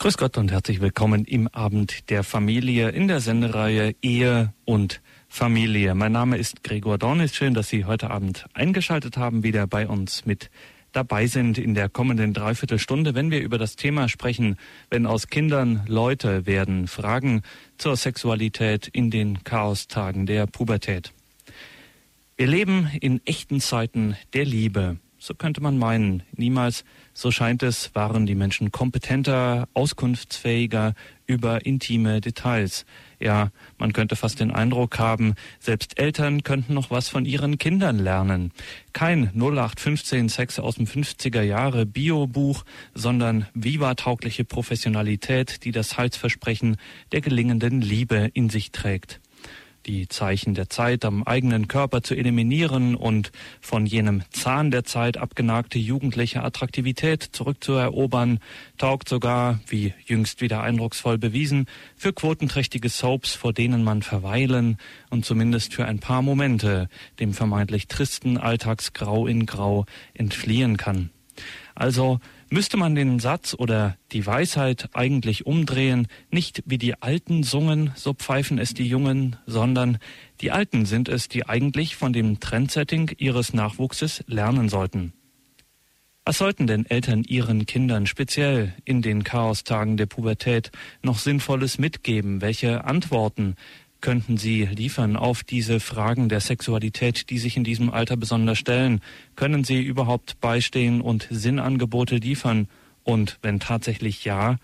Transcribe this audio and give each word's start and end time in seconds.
Grüß 0.00 0.16
Gott 0.16 0.38
und 0.38 0.52
herzlich 0.52 0.80
willkommen 0.80 1.24
im 1.24 1.48
Abend 1.48 2.08
der 2.08 2.22
Familie 2.22 2.90
in 2.90 3.08
der 3.08 3.18
Sendereihe 3.18 3.96
Ehe 4.00 4.54
und 4.64 5.00
Familie. 5.28 5.96
Mein 5.96 6.12
Name 6.12 6.36
ist 6.36 6.62
Gregor 6.62 6.98
Dornis. 6.98 7.34
Schön, 7.34 7.52
dass 7.52 7.68
Sie 7.68 7.84
heute 7.84 8.08
Abend 8.08 8.46
eingeschaltet 8.54 9.16
haben, 9.16 9.42
wieder 9.42 9.66
bei 9.66 9.88
uns 9.88 10.24
mit 10.24 10.50
dabei 10.92 11.26
sind 11.26 11.58
in 11.58 11.74
der 11.74 11.88
kommenden 11.88 12.32
Dreiviertelstunde, 12.32 13.16
wenn 13.16 13.32
wir 13.32 13.40
über 13.40 13.58
das 13.58 13.74
Thema 13.74 14.08
sprechen, 14.08 14.56
wenn 14.88 15.04
aus 15.04 15.26
Kindern 15.26 15.82
Leute 15.88 16.46
werden, 16.46 16.86
Fragen 16.86 17.42
zur 17.76 17.96
Sexualität 17.96 18.86
in 18.86 19.10
den 19.10 19.42
Chaostagen 19.42 20.26
der 20.26 20.46
Pubertät. 20.46 21.12
Wir 22.36 22.46
leben 22.46 22.88
in 23.00 23.20
echten 23.26 23.60
Zeiten 23.60 24.16
der 24.32 24.44
Liebe. 24.44 24.98
So 25.18 25.34
könnte 25.34 25.60
man 25.60 25.76
meinen. 25.76 26.22
Niemals, 26.36 26.84
so 27.18 27.32
scheint 27.32 27.64
es, 27.64 27.92
waren 27.96 28.26
die 28.26 28.36
Menschen 28.36 28.70
kompetenter, 28.70 29.66
auskunftsfähiger 29.74 30.94
über 31.26 31.66
intime 31.66 32.20
Details. 32.20 32.86
Ja, 33.18 33.50
man 33.76 33.92
könnte 33.92 34.14
fast 34.14 34.38
den 34.38 34.52
Eindruck 34.52 35.00
haben, 35.00 35.34
selbst 35.58 35.98
Eltern 35.98 36.44
könnten 36.44 36.74
noch 36.74 36.92
was 36.92 37.08
von 37.08 37.24
ihren 37.24 37.58
Kindern 37.58 37.98
lernen. 37.98 38.52
Kein 38.92 39.32
0815 39.34 40.28
Sex 40.28 40.60
aus 40.60 40.76
dem 40.76 40.86
50er 40.86 41.42
Jahre 41.42 41.86
Bio-Buch, 41.86 42.64
sondern 42.94 43.46
viva-taugliche 43.52 44.44
Professionalität, 44.44 45.64
die 45.64 45.72
das 45.72 45.98
Heilsversprechen 45.98 46.76
der 47.10 47.20
gelingenden 47.20 47.80
Liebe 47.80 48.30
in 48.32 48.48
sich 48.48 48.70
trägt 48.70 49.20
die 49.88 50.06
Zeichen 50.06 50.54
der 50.54 50.68
Zeit 50.68 51.04
am 51.04 51.22
eigenen 51.24 51.66
Körper 51.66 52.02
zu 52.02 52.14
eliminieren 52.14 52.94
und 52.94 53.32
von 53.60 53.86
jenem 53.86 54.22
Zahn 54.30 54.70
der 54.70 54.84
Zeit 54.84 55.16
abgenagte 55.16 55.78
jugendliche 55.78 56.44
Attraktivität 56.44 57.22
zurückzuerobern, 57.22 58.38
taugt 58.76 59.08
sogar, 59.08 59.60
wie 59.66 59.94
jüngst 60.04 60.42
wieder 60.42 60.62
eindrucksvoll 60.62 61.16
bewiesen, 61.16 61.66
für 61.96 62.12
quotenträchtige 62.12 62.90
Soaps, 62.90 63.34
vor 63.34 63.54
denen 63.54 63.82
man 63.82 64.02
verweilen 64.02 64.76
und 65.08 65.24
zumindest 65.24 65.72
für 65.72 65.86
ein 65.86 65.98
paar 65.98 66.20
Momente 66.20 66.88
dem 67.18 67.32
vermeintlich 67.32 67.88
tristen 67.88 68.36
Alltagsgrau 68.36 69.26
in 69.26 69.46
Grau 69.46 69.86
entfliehen 70.12 70.76
kann. 70.76 71.10
Also 71.74 72.20
müsste 72.50 72.76
man 72.76 72.94
den 72.94 73.18
Satz 73.18 73.54
oder 73.56 73.96
die 74.12 74.26
Weisheit 74.26 74.88
eigentlich 74.92 75.46
umdrehen, 75.46 76.08
nicht 76.30 76.62
wie 76.66 76.78
die 76.78 77.00
Alten 77.02 77.42
sungen, 77.42 77.92
so 77.94 78.14
pfeifen 78.14 78.58
es 78.58 78.74
die 78.74 78.88
Jungen, 78.88 79.36
sondern 79.46 79.98
die 80.40 80.50
Alten 80.50 80.86
sind 80.86 81.08
es, 81.08 81.28
die 81.28 81.46
eigentlich 81.46 81.96
von 81.96 82.12
dem 82.12 82.40
Trendsetting 82.40 83.10
ihres 83.18 83.52
Nachwuchses 83.52 84.24
lernen 84.26 84.68
sollten. 84.68 85.12
Was 86.24 86.36
sollten 86.36 86.66
denn 86.66 86.84
Eltern 86.84 87.24
ihren 87.24 87.64
Kindern 87.64 88.06
speziell 88.06 88.74
in 88.84 89.00
den 89.00 89.24
Chaostagen 89.24 89.96
der 89.96 90.04
Pubertät 90.04 90.70
noch 91.02 91.18
Sinnvolles 91.18 91.78
mitgeben? 91.78 92.42
Welche 92.42 92.84
Antworten 92.84 93.56
könnten 94.00 94.36
Sie 94.36 94.64
liefern 94.64 95.16
auf 95.16 95.42
diese 95.42 95.80
Fragen 95.80 96.28
der 96.28 96.40
Sexualität, 96.40 97.30
die 97.30 97.38
sich 97.38 97.56
in 97.56 97.64
diesem 97.64 97.90
Alter 97.90 98.16
besonders 98.16 98.58
stellen? 98.58 99.00
Können 99.36 99.64
Sie 99.64 99.82
überhaupt 99.82 100.40
beistehen 100.40 101.00
und 101.00 101.26
Sinnangebote 101.30 102.16
liefern? 102.16 102.68
Und 103.04 103.38
wenn 103.42 103.58
tatsächlich 103.58 104.24
ja, 104.24 104.56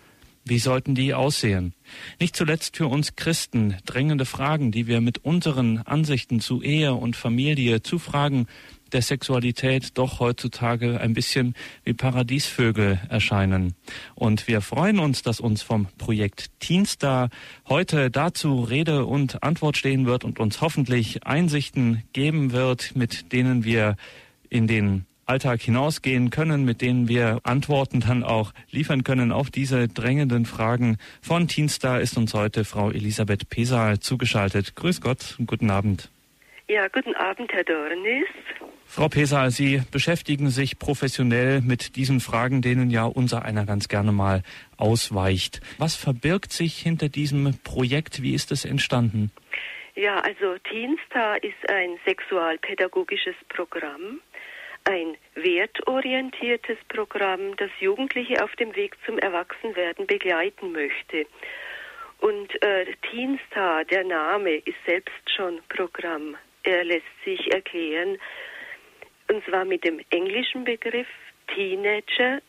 wie 0.45 0.59
sollten 0.59 0.95
die 0.95 1.15
aussehen? 1.15 1.73
Nicht 2.21 2.37
zuletzt 2.37 2.77
für 2.77 2.87
uns 2.87 3.17
Christen 3.17 3.77
drängende 3.87 4.27
Fragen, 4.27 4.73
die 4.73 4.87
wir 4.87 5.01
mit 5.01 5.19
unseren 5.19 5.79
Ansichten 5.79 6.41
zu 6.41 6.63
Ehe 6.63 6.95
und 6.95 7.17
Familie, 7.17 7.83
zu 7.83 7.99
Fragen 7.99 8.47
der 8.93 9.03
Sexualität 9.03 9.99
doch 9.99 10.21
heutzutage 10.21 11.01
ein 11.01 11.15
bisschen 11.15 11.55
wie 11.83 11.95
Paradiesvögel 11.95 13.01
erscheinen. 13.09 13.75
Und 14.15 14.47
wir 14.47 14.61
freuen 14.61 15.01
uns, 15.01 15.23
dass 15.23 15.41
uns 15.41 15.63
vom 15.63 15.87
Projekt 15.99 16.51
Teenstar 16.61 17.29
heute 17.69 18.11
dazu 18.11 18.63
Rede 18.63 19.07
und 19.07 19.43
Antwort 19.43 19.77
stehen 19.77 20.07
wird 20.07 20.25
und 20.25 20.39
uns 20.39 20.61
hoffentlich 20.61 21.27
Einsichten 21.27 22.05
geben 22.13 22.53
wird, 22.53 22.95
mit 22.95 23.33
denen 23.33 23.65
wir 23.65 23.97
in 24.49 24.67
den 24.69 25.07
Alltag 25.27 25.61
hinausgehen 25.61 26.31
können, 26.31 26.65
mit 26.65 26.81
denen 26.81 27.09
wir 27.09 27.41
Antworten 27.45 28.01
dann 28.01 28.25
auch 28.25 28.53
liefern 28.71 29.05
können 29.05 29.33
auf 29.33 29.51
diese 29.51 29.89
drängenden 29.89 30.47
Fragen. 30.47 30.99
Von 31.23 31.49
Teenstar 31.49 32.01
ist 32.01 32.17
uns 32.17 32.35
heute 32.35 32.65
Frau 32.65 32.91
Elisabeth 32.91 33.49
Pesal 33.49 34.01
zugeschaltet. 34.01 34.77
Grüß 34.77 35.01
Gott 35.01 35.37
und 35.39 35.47
guten 35.47 35.71
Abend. 35.71 36.11
Ja, 36.69 36.89
guten 36.89 37.15
Abend, 37.15 37.53
Herr 37.53 37.65
Dornis. 37.65 38.27
Frau 38.87 39.09
Pesal, 39.09 39.51
Sie 39.51 39.83
beschäftigen 39.91 40.51
sich 40.51 40.79
professionell 40.79 41.61
mit 41.61 41.97
diesen 41.97 42.21
Fragen, 42.21 42.63
denen 42.63 42.91
ja 42.91 43.05
unser 43.05 43.45
einer 43.45 43.67
ganz 43.67 43.89
gerne 43.89 44.13
mal 44.13 44.43
ausweicht. 44.77 45.61
Was 45.79 45.97
verbirgt 45.97 46.53
sich 46.53 46.79
hinter 46.79 47.09
diesem 47.09 47.59
Projekt? 47.65 48.23
Wie 48.23 48.35
ist 48.35 48.53
es 48.53 48.65
entstanden? 48.65 49.31
Ja, 49.97 50.21
also 50.21 50.59
Teenstar 50.71 51.43
ist 51.43 51.69
ein 51.69 51.99
sexualpädagogisches 52.05 53.37
Programm, 53.49 54.21
ein 54.85 55.17
wertorientiertes 55.35 56.79
Programm, 56.89 57.57
das 57.57 57.71
Jugendliche 57.81 58.43
auf 58.43 58.55
dem 58.57 58.75
Weg 58.77 58.97
zum 59.07 59.19
Erwachsenwerden 59.19 60.07
begleiten 60.07 60.73
möchte. 60.73 61.27
Und 62.21 62.63
äh, 62.63 62.87
Teenstar, 63.11 63.85
der 63.85 64.05
Name, 64.05 64.57
ist 64.57 64.79
selbst 64.87 65.31
schon 65.35 65.61
Programm. 65.69 66.37
Er 66.63 66.85
lässt 66.85 67.25
sich 67.25 67.53
erklären, 67.53 68.19
und 69.31 69.45
zwar 69.47 69.65
mit 69.65 69.85
dem 69.85 70.01
englischen 70.11 70.65
Begriff 70.65 71.09
Teenager 71.55 72.41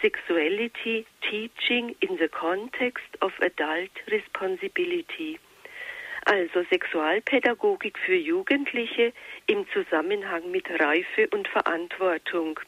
Sexuality 0.00 1.04
Teaching 1.28 1.94
in 2.00 2.16
the 2.18 2.28
Context 2.28 3.08
of 3.20 3.32
Adult 3.40 3.90
Responsibility. 4.08 5.38
Also 6.30 6.62
Sexualpädagogik 6.70 7.98
für 7.98 8.14
Jugendliche 8.14 9.12
im 9.48 9.66
Zusammenhang 9.72 10.48
mit 10.52 10.70
Reife 10.80 11.26
und 11.32 11.48
Verantwortung. 11.48 12.60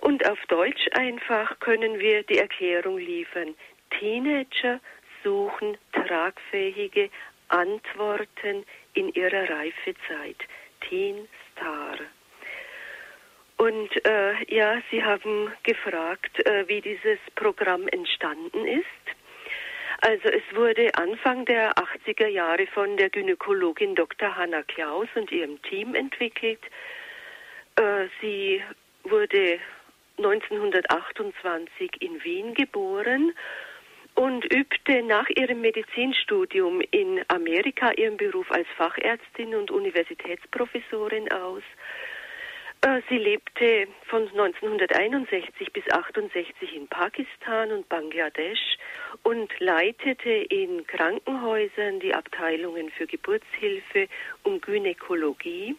Und 0.00 0.28
auf 0.28 0.38
Deutsch 0.48 0.86
einfach 0.92 1.58
können 1.60 1.98
wir 1.98 2.24
die 2.24 2.36
Erklärung 2.36 2.98
liefern. 2.98 3.54
Teenager 3.98 4.80
suchen 5.24 5.78
tragfähige 5.94 7.08
Antworten 7.48 8.66
in 8.92 9.08
ihrer 9.14 9.48
Reifezeit. 9.48 10.36
Teen 10.86 11.26
Star. 11.52 11.96
Und 13.56 14.06
äh, 14.06 14.54
ja, 14.54 14.82
Sie 14.90 15.02
haben 15.02 15.50
gefragt, 15.62 16.38
äh, 16.44 16.68
wie 16.68 16.82
dieses 16.82 17.18
Programm 17.34 17.88
entstanden 17.88 18.66
ist. 18.66 19.19
Also 20.02 20.28
es 20.28 20.42
wurde 20.54 20.94
Anfang 20.94 21.44
der 21.44 21.74
80er 21.74 22.26
Jahre 22.26 22.66
von 22.68 22.96
der 22.96 23.10
Gynäkologin 23.10 23.94
Dr. 23.94 24.34
Hanna 24.34 24.62
Klaus 24.62 25.08
und 25.14 25.30
ihrem 25.30 25.60
Team 25.62 25.94
entwickelt. 25.94 26.60
Äh, 27.76 28.06
sie 28.20 28.62
wurde 29.04 29.58
1928 30.16 32.00
in 32.00 32.24
Wien 32.24 32.54
geboren 32.54 33.32
und 34.14 34.44
übte 34.52 35.02
nach 35.02 35.28
ihrem 35.30 35.60
Medizinstudium 35.60 36.80
in 36.90 37.22
Amerika 37.28 37.92
ihren 37.92 38.16
Beruf 38.16 38.50
als 38.50 38.68
Fachärztin 38.76 39.54
und 39.54 39.70
Universitätsprofessorin 39.70 41.30
aus. 41.30 41.62
Äh, 42.82 43.02
sie 43.10 43.18
lebte 43.18 43.88
von 44.06 44.22
1961 44.22 45.70
bis 45.72 45.84
68 45.90 46.74
in 46.74 46.88
Pakistan 46.88 47.72
und 47.72 47.86
Bangladesch 47.90 48.78
und 49.22 49.52
leitete 49.60 50.30
in 50.30 50.86
Krankenhäusern 50.86 52.00
die 52.00 52.14
Abteilungen 52.14 52.90
für 52.90 53.06
Geburtshilfe 53.06 54.08
und 54.44 54.62
Gynäkologie 54.62 55.76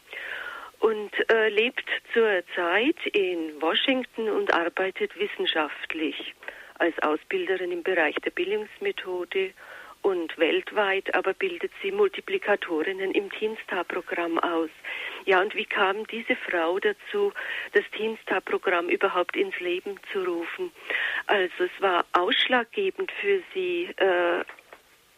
und 0.79 1.11
äh, 1.31 1.49
lebt 1.49 1.85
zurzeit 2.13 3.03
in 3.13 3.59
Washington 3.59 4.29
und 4.29 4.53
arbeitet 4.53 5.17
wissenschaftlich 5.17 6.35
als 6.77 6.97
Ausbilderin 7.01 7.71
im 7.71 7.81
Bereich 7.81 8.15
der 8.23 8.31
Bildungsmethode 8.31 9.53
und 10.01 10.37
weltweit 10.37 11.13
aber 11.15 11.33
bildet 11.33 11.71
sie 11.81 11.91
Multiplikatorinnen 11.91 13.11
im 13.11 13.31
Teenstar-Programm 13.31 14.39
aus. 14.39 14.69
Ja, 15.25 15.41
und 15.41 15.55
wie 15.55 15.65
kam 15.65 16.07
diese 16.07 16.35
Frau 16.35 16.79
dazu, 16.79 17.31
das 17.73 17.83
Teenstar-Programm 17.95 18.89
überhaupt 18.89 19.35
ins 19.35 19.59
Leben 19.59 19.99
zu 20.11 20.23
rufen? 20.23 20.71
Also 21.27 21.63
es 21.63 21.81
war 21.81 22.05
ausschlaggebend 22.13 23.11
für 23.21 23.41
sie, 23.53 23.89
äh, 23.97 24.43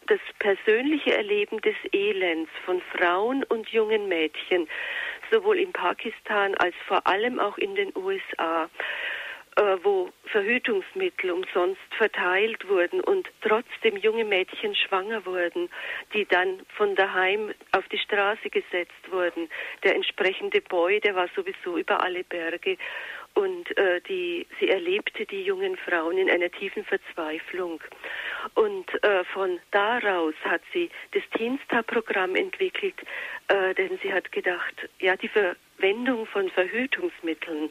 das 0.06 0.20
persönliche 0.38 1.16
Erleben 1.16 1.60
des 1.62 1.76
Elends 1.92 2.50
von 2.64 2.82
Frauen 2.96 3.42
und 3.44 3.68
jungen 3.70 4.08
Mädchen, 4.08 4.68
sowohl 5.30 5.58
in 5.58 5.72
Pakistan 5.72 6.54
als 6.56 6.74
vor 6.86 7.06
allem 7.06 7.40
auch 7.40 7.56
in 7.58 7.74
den 7.74 7.92
USA 7.96 8.68
wo 9.82 10.10
Verhütungsmittel 10.26 11.30
umsonst 11.30 11.80
verteilt 11.96 12.68
wurden 12.68 13.00
und 13.00 13.28
trotzdem 13.40 13.96
junge 13.96 14.24
Mädchen 14.24 14.74
schwanger 14.74 15.24
wurden, 15.26 15.68
die 16.12 16.24
dann 16.24 16.60
von 16.76 16.94
daheim 16.96 17.54
auf 17.72 17.86
die 17.88 17.98
Straße 17.98 18.50
gesetzt 18.50 19.10
wurden. 19.10 19.48
Der 19.82 19.94
entsprechende 19.94 20.60
Boy, 20.60 21.00
der 21.00 21.14
war 21.14 21.28
sowieso 21.36 21.78
über 21.78 22.02
alle 22.02 22.24
Berge. 22.24 22.76
und 23.34 23.76
äh, 23.76 24.00
die, 24.08 24.46
sie 24.60 24.68
erlebte 24.68 25.26
die 25.26 25.42
jungen 25.42 25.76
Frauen 25.76 26.18
in 26.18 26.30
einer 26.30 26.50
tiefen 26.50 26.84
Verzweiflung. 26.84 27.80
Und 28.54 29.04
äh, 29.04 29.24
von 29.24 29.58
daraus 29.72 30.34
hat 30.44 30.62
sie 30.72 30.90
das 31.12 31.22
Teenstar-Programm 31.36 32.36
entwickelt, 32.36 32.94
äh, 33.48 33.74
denn 33.74 33.98
sie 34.02 34.12
hat 34.12 34.30
gedacht, 34.30 34.88
ja, 35.00 35.16
die 35.16 35.28
Verwendung 35.28 36.26
von 36.26 36.48
Verhütungsmitteln 36.50 37.70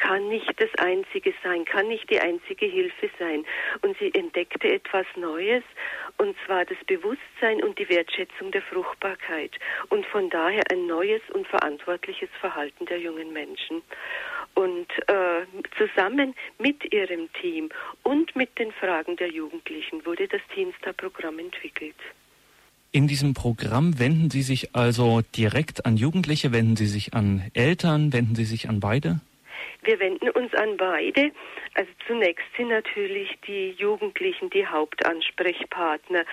kann 0.00 0.28
nicht 0.28 0.52
das 0.56 0.70
Einzige 0.78 1.32
sein, 1.44 1.64
kann 1.64 1.88
nicht 1.88 2.10
die 2.10 2.20
einzige 2.20 2.66
Hilfe 2.66 3.10
sein. 3.18 3.44
Und 3.82 3.96
sie 3.98 4.12
entdeckte 4.14 4.72
etwas 4.72 5.06
Neues, 5.16 5.62
und 6.16 6.34
zwar 6.46 6.64
das 6.64 6.78
Bewusstsein 6.86 7.62
und 7.62 7.78
die 7.78 7.88
Wertschätzung 7.88 8.50
der 8.50 8.62
Fruchtbarkeit 8.62 9.52
und 9.90 10.06
von 10.06 10.30
daher 10.30 10.62
ein 10.72 10.86
neues 10.86 11.22
und 11.32 11.46
verantwortliches 11.46 12.30
Verhalten 12.40 12.86
der 12.86 12.98
jungen 12.98 13.32
Menschen. 13.32 13.82
Und 14.54 14.88
äh, 15.06 15.46
zusammen 15.78 16.34
mit 16.58 16.92
ihrem 16.92 17.32
Team 17.34 17.68
und 18.02 18.34
mit 18.34 18.58
den 18.58 18.72
Fragen 18.72 19.16
der 19.16 19.30
Jugendlichen 19.30 20.04
wurde 20.04 20.26
das 20.26 20.40
Teenstar-Programm 20.54 21.38
entwickelt. 21.38 21.94
In 22.92 23.06
diesem 23.06 23.34
Programm 23.34 24.00
wenden 24.00 24.30
Sie 24.30 24.42
sich 24.42 24.74
also 24.74 25.20
direkt 25.36 25.86
an 25.86 25.96
Jugendliche, 25.96 26.50
wenden 26.50 26.74
Sie 26.74 26.88
sich 26.88 27.14
an 27.14 27.48
Eltern, 27.54 28.12
wenden 28.12 28.34
Sie 28.34 28.44
sich 28.44 28.68
an 28.68 28.80
beide? 28.80 29.20
Wir 29.82 29.98
wenden 30.00 30.30
uns 30.30 30.52
an 30.54 30.76
beide. 30.76 31.32
Also 31.74 31.90
zunächst 32.06 32.46
sind 32.56 32.68
natürlich 32.68 33.38
die 33.46 33.70
Jugendlichen 33.70 34.50
die 34.50 34.66
Hauptansprechpartner, 34.66 36.24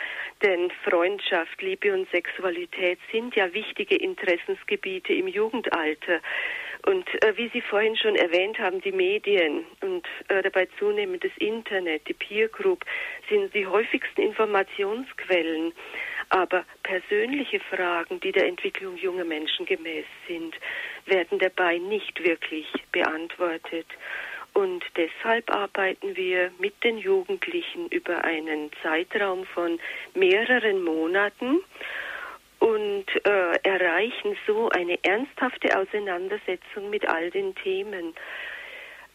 denn 0.43 0.71
Freundschaft, 0.83 1.61
Liebe 1.61 1.93
und 1.93 2.09
Sexualität 2.11 2.99
sind 3.11 3.35
ja 3.35 3.53
wichtige 3.53 3.95
Interessensgebiete 3.95 5.13
im 5.13 5.27
Jugendalter. 5.27 6.21
Und 6.85 7.07
äh, 7.23 7.35
wie 7.35 7.49
Sie 7.49 7.61
vorhin 7.61 7.97
schon 7.97 8.15
erwähnt 8.15 8.59
haben, 8.59 8.81
die 8.81 8.91
Medien 8.91 9.65
und 9.81 10.07
äh, 10.29 10.41
dabei 10.41 10.67
zunehmend 10.79 11.23
das 11.23 11.31
Internet, 11.37 12.07
die 12.07 12.13
Peer 12.13 12.47
Group 12.47 12.85
sind 13.29 13.53
die 13.53 13.67
häufigsten 13.67 14.21
Informationsquellen. 14.21 15.73
Aber 16.29 16.65
persönliche 16.83 17.59
Fragen, 17.59 18.19
die 18.19 18.31
der 18.31 18.47
Entwicklung 18.47 18.97
junger 18.97 19.23
Menschen 19.23 19.65
gemäß 19.65 20.05
sind, 20.27 20.55
werden 21.05 21.39
dabei 21.39 21.77
nicht 21.77 22.23
wirklich 22.23 22.67
beantwortet. 22.91 23.87
Und 24.53 24.83
deshalb 24.95 25.53
arbeiten 25.53 26.15
wir 26.15 26.51
mit 26.57 26.83
den 26.83 26.97
Jugendlichen 26.97 27.87
über 27.89 28.23
einen 28.23 28.71
Zeitraum 28.81 29.45
von 29.45 29.79
mehreren 30.15 30.83
Monaten 30.83 31.61
und 32.59 33.05
äh, 33.23 33.59
erreichen 33.63 34.35
so 34.47 34.69
eine 34.69 34.97
ernsthafte 35.03 35.77
Auseinandersetzung 35.77 36.89
mit 36.89 37.07
all 37.07 37.29
den 37.29 37.53
Themen. 37.55 38.15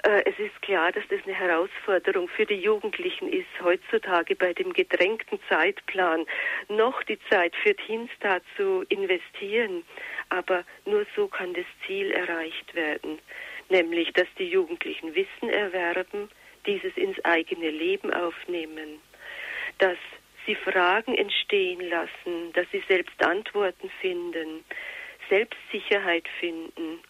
Äh, 0.02 0.25
es 0.25 0.38
ist 0.38 0.60
klar, 0.62 0.90
dass 0.90 1.04
das 1.08 1.20
eine 1.25 1.34
Herausforderung 1.34 2.28
für 2.28 2.44
die 2.44 2.56
Jugendlichen 2.56 3.28
ist, 3.28 3.46
heutzutage 3.62 4.34
bei 4.34 4.52
dem 4.52 4.72
gedrängten 4.72 5.38
Zeitplan 5.49 6.26
noch 6.69 7.02
die 7.04 7.19
Zeit 7.31 7.54
für 7.62 7.75
Teenstar 7.76 8.40
zu 8.56 8.84
investieren. 8.88 9.84
Aber 10.28 10.64
nur 10.87 11.06
so 11.14 11.28
kann 11.28 11.54
das 11.54 11.66
Ziel 11.87 12.10
erreicht 12.10 12.75
werden, 12.75 13.20
nämlich 13.69 14.12
dass 14.12 14.26
die 14.38 14.49
Jugendlichen 14.49 15.14
Wissen 15.14 15.49
erwerben, 15.49 16.28
dieses 16.66 16.96
ins 16.96 17.25
eigene 17.25 17.70
Leben 17.70 18.12
aufnehmen, 18.12 19.00
dass 19.78 19.98
sie 20.46 20.56
Fragen 20.56 21.14
entstehen 21.14 21.88
lassen, 21.88 22.52
dass 22.55 22.66
sie 22.72 22.82
selbst 22.88 23.25
Antworten 23.25 23.90
finden, 24.00 24.64
Selbstsicherheit 25.28 26.26
finden 26.40 27.00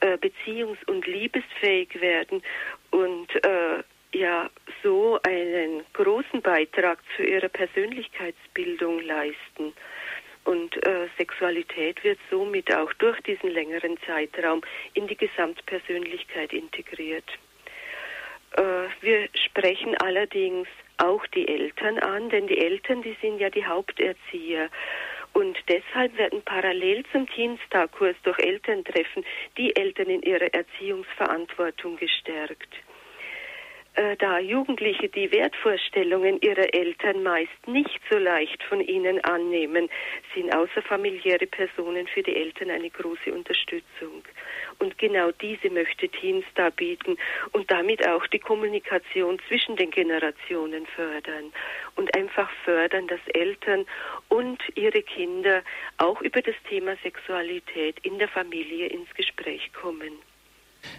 äh, 0.00 0.16
beziehungs- 0.18 0.84
und 0.86 1.06
liebesfähig 1.06 2.00
werden 2.00 2.42
und 2.90 3.28
äh, 3.44 3.82
ja 4.12 4.50
so 4.82 5.18
einen 5.22 5.84
großen 5.92 6.42
Beitrag 6.42 6.98
zu 7.16 7.22
ihrer 7.22 7.48
Persönlichkeitsbildung 7.48 9.00
leisten. 9.00 9.72
Und 10.44 10.76
äh, 10.86 11.08
Sexualität 11.18 12.02
wird 12.04 12.18
somit 12.30 12.72
auch 12.72 12.92
durch 12.94 13.20
diesen 13.22 13.50
längeren 13.50 13.96
Zeitraum 14.06 14.62
in 14.94 15.08
die 15.08 15.16
Gesamtpersönlichkeit 15.16 16.52
integriert. 16.52 17.28
Äh, 18.52 18.62
wir 19.00 19.28
sprechen 19.34 19.96
allerdings 19.96 20.68
auch 20.98 21.26
die 21.26 21.48
Eltern 21.48 21.98
an, 21.98 22.30
denn 22.30 22.46
die 22.46 22.58
Eltern, 22.58 23.02
die 23.02 23.16
sind 23.20 23.38
ja 23.38 23.50
die 23.50 23.66
Haupterzieher. 23.66 24.70
Und 25.36 25.58
deshalb 25.68 26.16
werden 26.16 26.40
parallel 26.46 27.04
zum 27.12 27.28
Teenstar-Kurs 27.28 28.16
durch 28.22 28.38
Elterntreffen 28.38 29.22
die 29.58 29.76
Eltern 29.76 30.08
in 30.08 30.22
ihrer 30.22 30.54
Erziehungsverantwortung 30.54 31.98
gestärkt. 31.98 32.74
Äh, 33.96 34.14
da 34.18 34.38
Jugendliche 34.38 35.08
die 35.08 35.32
Wertvorstellungen 35.32 36.38
ihrer 36.42 36.74
Eltern 36.74 37.22
meist 37.22 37.66
nicht 37.66 37.98
so 38.10 38.18
leicht 38.18 38.62
von 38.64 38.82
ihnen 38.82 39.24
annehmen, 39.24 39.88
sind 40.34 40.54
außerfamiliäre 40.54 41.46
Personen 41.46 42.06
für 42.06 42.22
die 42.22 42.36
Eltern 42.36 42.68
eine 42.68 42.90
große 42.90 43.32
Unterstützung. 43.32 44.22
Und 44.78 44.98
genau 44.98 45.30
diese 45.40 45.70
möchte 45.70 46.10
Teenstar 46.10 46.72
bieten 46.72 47.16
und 47.52 47.70
damit 47.70 48.06
auch 48.06 48.26
die 48.26 48.38
Kommunikation 48.38 49.38
zwischen 49.48 49.76
den 49.76 49.90
Generationen 49.90 50.84
fördern 50.94 51.50
und 51.94 52.14
einfach 52.14 52.50
fördern, 52.66 53.06
dass 53.06 53.20
Eltern 53.32 53.86
und 54.28 54.62
ihre 54.74 55.02
Kinder 55.02 55.62
auch 55.96 56.20
über 56.20 56.42
das 56.42 56.56
Thema 56.68 56.96
Sexualität 57.02 57.96
in 58.02 58.18
der 58.18 58.28
Familie 58.28 58.88
ins 58.88 59.08
Gespräch 59.14 59.72
kommen. 59.72 60.18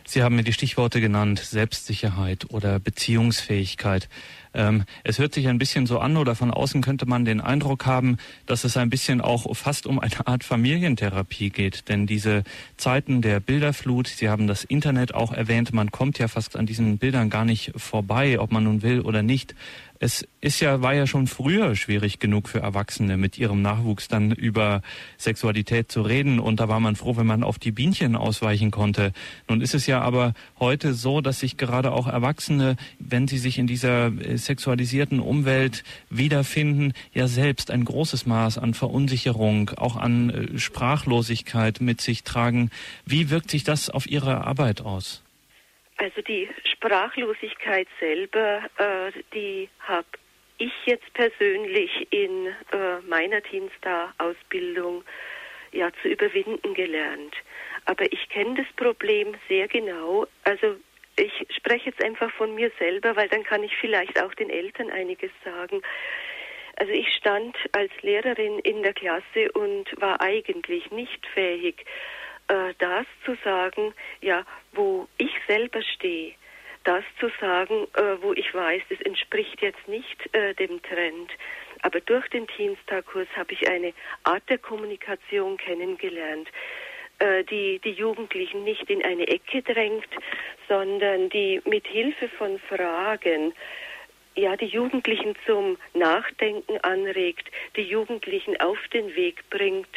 Sie 0.06 0.24
haben 0.24 0.36
mir 0.36 0.44
die 0.44 0.54
Stichworte 0.54 1.02
genannt, 1.02 1.40
Selbstsicherheit 1.40 2.50
oder 2.50 2.80
Beziehungsfähigkeit. 2.80 4.10
Ähm, 4.58 4.84
es 5.04 5.20
hört 5.20 5.34
sich 5.34 5.48
ein 5.48 5.60
bisschen 5.60 5.86
so 5.86 6.00
an 6.00 6.18
oder 6.18 6.36
von 6.36 6.52
außen 6.52 6.82
könnte 6.82 7.06
man 7.06 7.24
den 7.24 7.40
Eindruck 7.40 7.86
haben, 7.86 8.18
dass 8.48 8.64
es 8.64 8.76
ein 8.76 8.90
bisschen 8.90 9.22
auch 9.22 9.56
fast 9.56 9.86
um 9.86 10.00
eine 10.00 10.26
Art 10.26 10.44
Familientherapie 10.44 11.52
geht. 11.52 11.88
Denn 11.88 12.08
diese 12.08 12.44
Zeiten 12.76 13.22
der 13.22 13.40
Bilderflut, 13.40 14.08
Sie 14.08 14.30
haben 14.30 14.48
das 14.48 14.64
Internet 14.64 15.14
auch 15.14 15.32
erwähnt, 15.32 15.74
man 15.74 15.92
kommt 15.92 16.18
ja 16.18 16.28
fast 16.28 16.58
an 16.58 16.66
diesen 16.66 16.98
Bildern 16.98 17.30
gar 17.30 17.46
nicht 17.46 17.72
vorbei, 17.76 18.40
ob 18.40 18.52
man 18.52 18.64
nun 18.64 18.82
will 18.82 19.02
oder 19.02 19.22
nicht. 19.22 19.54
Es 20.00 20.28
ist 20.42 20.60
ja, 20.60 20.82
war 20.82 20.94
ja 20.94 21.08
schon 21.08 21.26
früher 21.26 21.76
schwierig 21.76 22.20
genug 22.20 22.50
für 22.50 22.60
Erwachsene 22.60 23.18
mit 23.18 23.38
ihrem 23.40 23.62
Nachwuchs 23.64 24.08
dann 24.08 24.32
über 24.32 24.82
Sexualität 25.18 25.92
zu 25.92 26.02
reden 26.02 26.40
und 26.40 26.60
da 26.60 26.68
war 26.68 26.80
man 26.80 26.96
froh, 26.96 27.18
wenn 27.18 27.26
man 27.26 27.44
auf 27.44 27.58
die 27.58 27.72
Bienchen 27.72 28.16
ausweichen 28.16 28.70
konnte. 28.70 29.12
Nun 29.50 29.62
ist 29.62 29.74
es 29.74 29.88
ja 29.88 30.02
aber 30.02 30.34
heute 30.60 30.94
so, 30.94 31.22
dass 31.22 31.40
sich 31.40 31.58
gerade 31.58 31.92
auch 31.92 32.08
Erwachsene, 32.08 32.76
wenn 33.00 33.28
sie 33.28 33.40
sich 33.40 33.58
in 33.58 33.66
dieser 33.66 34.08
äh, 34.08 34.38
sexualisierten 34.48 35.20
Umwelt 35.20 35.84
wiederfinden, 36.10 36.94
ja 37.14 37.28
selbst 37.28 37.70
ein 37.70 37.86
großes 37.86 38.26
Maß 38.26 38.58
an 38.58 38.74
Verunsicherung, 38.74 39.70
auch 39.78 39.96
an 39.96 40.30
äh, 40.30 40.58
Sprachlosigkeit 40.58 41.80
mit 41.82 42.02
sich 42.02 42.24
tragen. 42.24 42.72
Wie 43.06 43.30
wirkt 43.30 43.52
sich 43.52 43.64
das 43.64 43.90
auf 43.90 44.08
Ihre 44.08 44.46
Arbeit 44.46 44.82
aus? 44.82 45.24
Also 45.98 46.22
die 46.22 46.50
Sprachlosigkeit 46.72 47.88
selber, 48.00 48.62
äh, 48.78 49.12
die 49.34 49.70
habe 49.80 50.08
ich 50.58 50.72
jetzt 50.86 51.12
persönlich 51.14 52.08
in 52.12 52.48
äh, 52.72 53.00
meiner 53.08 53.42
Teenstar-Ausbildung 53.42 55.04
ja 55.72 55.90
zu 56.02 56.08
überwinden 56.08 56.74
gelernt. 56.74 57.36
Aber 57.86 58.12
ich 58.12 58.30
kenne 58.30 58.56
das 58.56 58.68
Problem 58.76 59.36
sehr 59.48 59.68
genau. 59.68 60.28
Also 60.44 60.76
ich 61.18 61.48
spreche 61.56 61.90
jetzt 61.90 62.04
einfach 62.04 62.32
von 62.32 62.56
mir 62.56 62.72
selber, 62.80 63.16
weil 63.16 63.30
dann 63.30 63.44
kann 63.44 63.64
ich 63.64 63.76
vielleicht 63.78 64.22
auch 64.22 64.34
den 64.34 64.50
Eltern 64.50 64.90
einiges 64.90 65.32
sagen. 65.44 65.82
Also 66.78 66.92
ich 66.92 67.08
stand 67.16 67.58
als 67.72 67.92
Lehrerin 68.02 68.60
in 68.60 68.84
der 68.84 68.94
Klasse 68.94 69.52
und 69.54 69.86
war 70.00 70.22
eigentlich 70.22 70.92
nicht 70.92 71.26
fähig, 71.34 71.86
äh, 72.48 72.74
das 72.78 73.06
zu 73.26 73.36
sagen, 73.44 73.94
ja, 74.22 74.46
wo 74.74 75.08
ich 75.18 75.32
selber 75.48 75.82
stehe, 75.82 76.36
das 76.84 77.04
zu 77.20 77.30
sagen, 77.42 77.88
äh, 77.96 78.22
wo 78.22 78.34
ich 78.34 78.54
weiß, 78.54 78.84
das 78.90 79.02
entspricht 79.02 79.62
jetzt 79.62 79.88
nicht 79.88 80.34
äh, 80.36 80.54
dem 80.54 80.82
Trend. 80.84 81.32
Aber 81.82 82.00
durch 82.00 82.28
den 82.30 82.48
Teamstar-Kurs 82.48 83.28
habe 83.36 83.54
ich 83.54 83.68
eine 83.70 83.94
Art 84.24 84.44
der 84.50 84.58
Kommunikation 84.58 85.58
kennengelernt, 85.58 86.50
äh, 87.20 87.44
die 87.44 87.80
die 87.80 87.92
Jugendlichen 87.92 88.64
nicht 88.64 88.90
in 88.90 89.04
eine 89.04 89.28
Ecke 89.28 89.62
drängt, 89.62 90.10
sondern 90.68 91.30
die 91.30 91.62
mit 91.66 91.88
Hilfe 91.88 92.30
von 92.30 92.60
Fragen 92.60 93.54
ja, 94.38 94.56
die 94.56 94.68
Jugendlichen 94.68 95.36
zum 95.46 95.78
Nachdenken 95.94 96.78
anregt, 96.82 97.50
die 97.76 97.82
Jugendlichen 97.82 98.60
auf 98.62 98.78
den 98.94 99.16
Weg 99.16 99.44
bringt, 99.50 99.90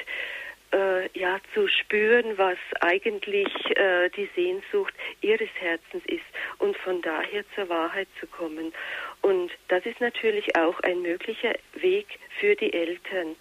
äh, 0.72 1.08
ja 1.18 1.38
zu 1.52 1.68
spüren, 1.68 2.38
was 2.38 2.58
eigentlich 2.80 3.48
äh, 3.76 4.08
die 4.10 4.28
Sehnsucht 4.34 4.94
ihres 5.20 5.50
Herzens 5.58 6.04
ist 6.06 6.24
und 6.58 6.76
von 6.78 7.02
daher 7.02 7.44
zur 7.54 7.68
Wahrheit 7.68 8.08
zu 8.18 8.26
kommen. 8.26 8.72
Und 9.20 9.50
das 9.68 9.84
ist 9.84 10.00
natürlich 10.00 10.56
auch 10.56 10.80
ein 10.80 11.02
möglicher 11.02 11.54
Weg 11.74 12.06
für 12.38 12.54
die 12.54 12.72
Eltern, 12.72 13.36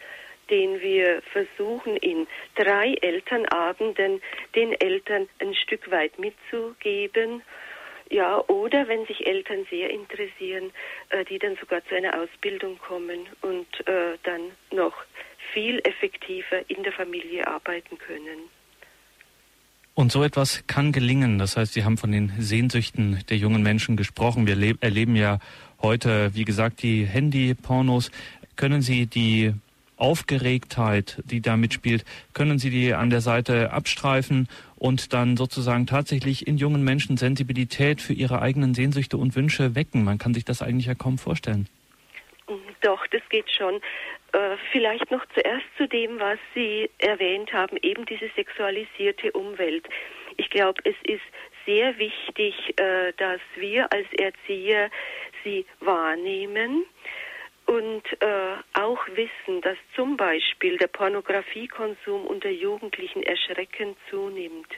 den 0.49 0.81
wir 0.81 1.21
versuchen 1.31 1.97
in 1.97 2.27
drei 2.55 2.93
Elternabenden 3.01 4.21
den 4.55 4.73
Eltern 4.73 5.27
ein 5.39 5.53
Stück 5.55 5.89
weit 5.91 6.17
mitzugeben. 6.19 7.41
Ja, 8.11 8.43
oder 8.47 8.87
wenn 8.87 9.05
sich 9.05 9.27
Eltern 9.27 9.67
sehr 9.69 9.91
interessieren, 9.91 10.71
äh, 11.09 11.23
die 11.25 11.37
dann 11.37 11.55
sogar 11.57 11.85
zu 11.85 11.95
einer 11.95 12.19
Ausbildung 12.19 12.79
kommen 12.79 13.27
und 13.41 13.67
äh, 13.87 14.17
dann 14.23 14.51
noch 14.71 14.93
viel 15.53 15.79
effektiver 15.83 16.67
in 16.69 16.81
der 16.81 16.91
Familie 16.91 17.47
arbeiten 17.47 17.99
können. 17.99 18.49
Und 19.93 20.11
so 20.11 20.23
etwas 20.23 20.63
kann 20.65 20.91
gelingen. 20.91 21.39
Das 21.39 21.57
heißt, 21.57 21.73
Sie 21.73 21.83
haben 21.83 21.97
von 21.97 22.11
den 22.11 22.31
Sehnsüchten 22.39 23.23
der 23.29 23.37
jungen 23.37 23.61
Menschen 23.61 23.97
gesprochen. 23.97 24.47
Wir 24.47 24.77
erleben 24.79 25.15
ja 25.15 25.39
heute, 25.81 26.33
wie 26.33 26.45
gesagt, 26.45 26.81
die 26.81 27.03
Handy-Pornos. 27.05 28.09
Können 28.55 28.81
Sie 28.81 29.07
die 29.07 29.53
Aufgeregtheit, 29.99 31.21
die 31.25 31.41
da 31.41 31.57
mitspielt, 31.57 32.05
können 32.33 32.59
Sie 32.59 32.69
die 32.69 32.93
an 32.93 33.09
der 33.09 33.21
Seite 33.21 33.71
abstreifen 33.71 34.47
und 34.77 35.13
dann 35.13 35.37
sozusagen 35.37 35.85
tatsächlich 35.85 36.47
in 36.47 36.57
jungen 36.57 36.83
Menschen 36.83 37.17
Sensibilität 37.17 38.01
für 38.01 38.13
ihre 38.13 38.41
eigenen 38.41 38.73
Sehnsüchte 38.73 39.17
und 39.17 39.35
Wünsche 39.35 39.75
wecken? 39.75 40.03
Man 40.03 40.17
kann 40.17 40.33
sich 40.33 40.45
das 40.45 40.61
eigentlich 40.61 40.87
ja 40.87 40.95
kaum 40.95 41.17
vorstellen. 41.17 41.67
Doch, 42.81 43.05
das 43.07 43.21
geht 43.29 43.51
schon. 43.51 43.75
Äh, 44.31 44.57
vielleicht 44.71 45.11
noch 45.11 45.25
zuerst 45.33 45.65
zu 45.77 45.87
dem, 45.87 46.19
was 46.19 46.39
Sie 46.53 46.89
erwähnt 46.99 47.51
haben, 47.51 47.77
eben 47.81 48.05
diese 48.05 48.29
sexualisierte 48.35 49.31
Umwelt. 49.33 49.87
Ich 50.37 50.49
glaube, 50.49 50.81
es 50.85 50.95
ist 51.03 51.21
sehr 51.65 51.97
wichtig, 51.97 52.55
äh, 52.79 53.13
dass 53.17 53.41
wir 53.55 53.91
als 53.91 54.07
Erzieher 54.13 54.89
sie 55.43 55.65
wahrnehmen 55.79 56.85
und 57.69 58.03
äh, 58.19 58.55
auch 58.73 59.05
wissen, 59.09 59.61
dass 59.61 59.77
zum 59.95 60.17
Beispiel 60.17 60.79
der 60.79 60.87
Pornografiekonsum 60.87 62.25
unter 62.25 62.49
Jugendlichen 62.49 63.21
erschreckend 63.21 63.95
zunimmt. 64.09 64.69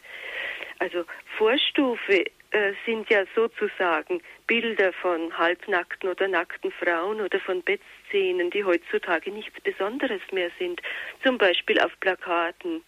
Also 0.79 1.05
Vorstufe 1.37 2.25
äh, 2.51 2.73
sind 2.85 3.09
ja 3.09 3.23
sozusagen 3.33 4.21
Bilder 4.45 4.91
von 4.91 5.37
halbnackten 5.37 6.09
oder 6.09 6.27
nackten 6.27 6.69
Frauen 6.73 7.21
oder 7.21 7.39
von 7.39 7.61
Bettszenen, 7.61 8.49
die 8.49 8.65
heutzutage 8.65 9.31
nichts 9.31 9.57
Besonderes 9.61 10.21
mehr 10.33 10.51
sind. 10.59 10.81
Zum 11.23 11.37
Beispiel 11.37 11.79
auf 11.79 11.97
Plakaten. 12.01 12.83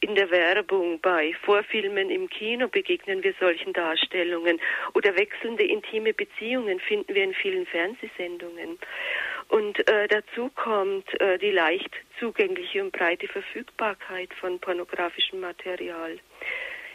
In 0.00 0.14
der 0.14 0.30
Werbung, 0.30 1.00
bei 1.00 1.32
Vorfilmen 1.42 2.10
im 2.10 2.28
Kino 2.28 2.68
begegnen 2.68 3.22
wir 3.22 3.32
solchen 3.40 3.72
Darstellungen 3.72 4.60
oder 4.92 5.16
wechselnde 5.16 5.64
intime 5.64 6.12
Beziehungen 6.12 6.80
finden 6.80 7.14
wir 7.14 7.24
in 7.24 7.32
vielen 7.32 7.64
Fernsehsendungen. 7.64 8.78
Und 9.48 9.78
äh, 9.88 10.08
dazu 10.08 10.50
kommt 10.54 11.08
äh, 11.20 11.38
die 11.38 11.50
leicht 11.50 11.90
zugängliche 12.18 12.82
und 12.82 12.92
breite 12.92 13.28
Verfügbarkeit 13.28 14.32
von 14.34 14.58
pornografischem 14.58 15.40
Material. 15.40 16.18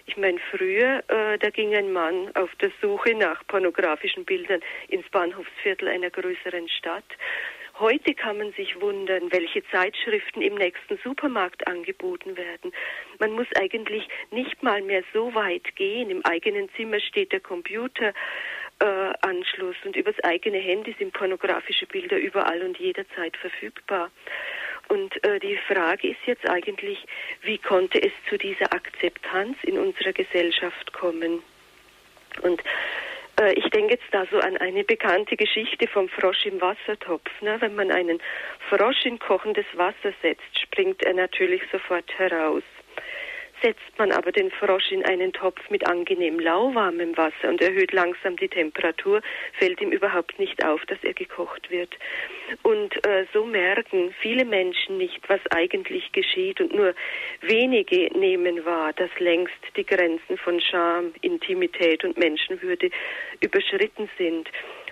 Ich 0.06 0.18
meine, 0.18 0.40
früher, 0.52 1.04
äh, 1.08 1.38
da 1.38 1.50
ging 1.50 1.74
ein 1.76 1.94
Mann 1.94 2.36
auf 2.36 2.54
der 2.56 2.72
Suche 2.82 3.16
nach 3.16 3.46
pornografischen 3.48 4.26
Bildern 4.26 4.62
ins 4.90 5.08
Bahnhofsviertel 5.10 5.88
einer 5.88 6.10
größeren 6.10 6.68
Stadt. 6.70 7.06
Heute 7.80 8.14
kann 8.14 8.38
man 8.38 8.52
sich 8.54 8.80
wundern, 8.82 9.32
welche 9.32 9.64
Zeitschriften 9.70 10.42
im 10.42 10.56
nächsten 10.56 11.00
Supermarkt 11.04 11.66
angeboten 11.68 12.36
werden. 12.36 12.74
Man 13.20 13.32
muss 13.32 13.48
eigentlich 13.56 14.08
nicht 14.30 14.62
mal 14.62 14.82
mehr 14.82 15.04
so 15.14 15.34
weit 15.34 15.76
gehen. 15.76 16.10
Im 16.10 16.24
eigenen 16.26 16.70
Zimmer 16.76 17.00
steht 17.00 17.32
der 17.32 17.40
Computeranschluss 17.40 18.14
äh, 18.82 19.12
und 19.92 19.96
übers 19.96 20.20
eigene 20.24 20.58
Handy 20.58 20.96
sind 20.98 21.14
pornografische 21.14 21.86
Bilder 21.86 22.18
überall 22.18 22.62
und 22.62 22.78
jederzeit 22.78 23.36
verfügbar. 23.38 24.10
Und 24.88 25.24
äh, 25.24 25.40
die 25.40 25.58
Frage 25.68 26.10
ist 26.10 26.20
jetzt 26.26 26.48
eigentlich, 26.50 27.06
wie 27.44 27.58
konnte 27.58 28.02
es 28.02 28.12
zu 28.30 28.38
dieser 28.38 28.74
Akzeptanz 28.74 29.58
in 29.64 29.78
unserer 29.78 30.14
Gesellschaft 30.14 30.92
kommen? 30.94 31.42
Und 32.42 32.62
äh, 33.40 33.54
ich 33.54 33.70
denke 33.70 33.94
jetzt 33.94 34.08
da 34.12 34.26
so 34.30 34.40
an 34.40 34.58
eine 34.58 34.84
bekannte 34.84 35.38
Geschichte 35.38 35.88
vom 35.88 36.10
Frosch 36.10 36.46
im 36.46 36.60
Wassertopf. 36.62 37.30
Ne? 37.42 37.58
Wenn 37.60 37.76
man 37.76 37.92
einen 37.92 38.20
Frosch 38.70 39.06
in 39.06 39.20
kochendes 39.20 39.66
Wasser 39.76 40.14
setzt, 40.22 40.60
springt 40.60 41.04
er 41.04 41.14
natürlich 41.14 41.62
sofort 41.72 42.10
heraus. 42.18 42.64
Setzt 43.62 43.98
man 43.98 44.12
aber 44.12 44.32
den 44.32 44.50
Frosch 44.50 44.92
in 44.92 45.06
einen 45.06 45.34
Topf 45.34 45.70
mit 45.70 45.86
angenehm 45.88 46.40
lauwarmem 46.40 47.16
Wasser 47.16 47.50
und 47.50 47.62
erhöht 47.62 47.92
langsam 47.92 48.36
die 48.36 48.50
Temperatur, 48.50 49.22
fällt 49.60 49.80
ihm 49.82 49.92
überhaupt 49.92 50.40
nicht 50.40 50.66
auf, 50.66 50.84
dass 50.86 50.98
er 51.04 51.14
gekocht 51.14 51.70
wird. 51.70 51.96
Und 52.64 53.06
äh, 53.06 53.26
so 53.34 53.46
merken 53.46 54.16
viele 54.20 54.46
Menschen 54.46 54.98
nicht, 54.98 55.22
was 55.30 55.40
eigentlich 55.52 56.12
geschieht 56.12 56.60
und 56.60 56.74
nur 56.74 56.96
wenige 57.42 58.10
nehmen 58.18 58.66
wahr, 58.66 58.94
dass 58.94 59.12
längst 59.20 59.54
die 59.76 59.86
Grenzen 59.86 60.38
von 60.38 60.60
Scham, 60.60 61.14
Intimität 61.22 62.04
und 62.04 62.18
Menschenwürde 62.18 62.90
überschritten 63.42 64.10
sind. 64.18 64.50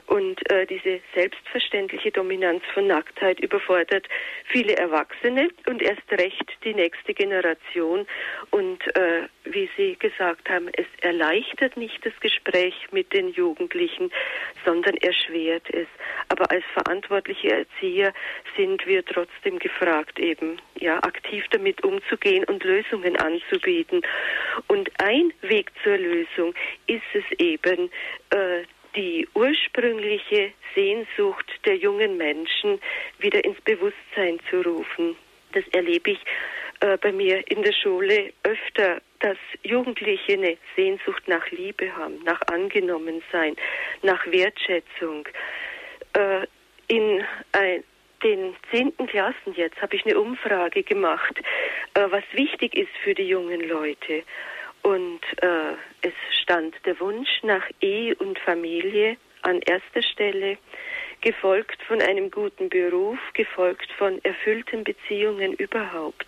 Und 0.09 0.39
äh, 0.51 0.65
diese 0.65 1.01
selbstverständliche 1.13 2.09
Dominanz 2.09 2.63
von 2.73 2.87
Nacktheit 2.87 3.39
überfordert 3.41 4.07
viele 4.45 4.75
Erwachsene 4.75 5.49
und 5.67 5.83
erst 5.83 6.11
recht 6.11 6.51
die 6.63 6.73
nächste 6.73 7.13
Generation. 7.13 8.07
Und 8.49 8.79
äh, 8.95 9.27
wie 9.43 9.69
Sie 9.77 9.95
gesagt 9.99 10.49
haben, 10.49 10.67
es 10.73 10.87
erleichtert 11.01 11.77
nicht 11.77 12.03
das 12.03 12.19
Gespräch 12.21 12.73
mit 12.91 13.13
den 13.13 13.29
Jugendlichen, 13.33 14.09
sondern 14.65 14.97
erschwert 14.97 15.69
es. 15.71 15.87
Aber 16.29 16.49
als 16.49 16.63
verantwortliche 16.73 17.51
Erzieher 17.51 18.11
sind 18.57 18.87
wir 18.87 19.05
trotzdem 19.05 19.59
gefragt, 19.59 20.17
eben 20.17 20.59
ja 20.79 20.97
aktiv 21.03 21.45
damit 21.51 21.83
umzugehen 21.83 22.45
und 22.45 22.63
Lösungen 22.63 23.15
anzubieten. 23.17 24.01
Und 24.67 24.89
ein 24.97 25.31
Weg 25.41 25.71
zur 25.83 25.97
Lösung 25.99 26.55
ist 26.87 27.03
es 27.13 27.25
eben, 27.37 27.91
äh, 28.31 28.63
die 28.95 29.27
ursprüngliche 29.33 30.53
Sehnsucht 30.75 31.45
der 31.65 31.75
jungen 31.75 32.17
Menschen 32.17 32.79
wieder 33.19 33.43
ins 33.43 33.59
Bewusstsein 33.61 34.39
zu 34.49 34.61
rufen. 34.61 35.15
Das 35.53 35.67
erlebe 35.69 36.11
ich 36.11 36.19
äh, 36.81 36.97
bei 36.97 37.11
mir 37.11 37.43
in 37.51 37.63
der 37.63 37.73
Schule 37.73 38.33
öfter, 38.43 39.01
dass 39.19 39.37
Jugendliche 39.63 40.33
eine 40.33 40.57
Sehnsucht 40.75 41.27
nach 41.27 41.49
Liebe 41.51 41.95
haben, 41.95 42.23
nach 42.23 42.41
Angenommensein, 42.47 43.55
nach 44.01 44.25
Wertschätzung. 44.27 45.27
Äh, 46.13 46.47
in 46.87 47.23
äh, 47.51 47.81
den 48.23 48.55
zehnten 48.71 49.07
Klassen 49.07 49.53
jetzt 49.55 49.81
habe 49.81 49.95
ich 49.95 50.05
eine 50.05 50.19
Umfrage 50.19 50.83
gemacht, 50.83 51.39
äh, 51.93 52.05
was 52.09 52.23
wichtig 52.33 52.75
ist 52.75 52.91
für 53.03 53.13
die 53.13 53.27
jungen 53.27 53.67
Leute. 53.67 54.23
Und 54.81 55.21
äh, 55.41 55.73
es 56.01 56.13
stand 56.41 56.75
der 56.85 56.99
Wunsch 56.99 57.29
nach 57.43 57.67
Ehe 57.81 58.15
und 58.15 58.39
Familie 58.39 59.17
an 59.41 59.61
erster 59.61 60.01
Stelle, 60.01 60.57
gefolgt 61.21 61.81
von 61.83 62.01
einem 62.01 62.31
guten 62.31 62.69
Beruf, 62.69 63.19
gefolgt 63.33 63.91
von 63.97 64.23
erfüllten 64.23 64.83
Beziehungen 64.83 65.53
überhaupt. 65.53 66.27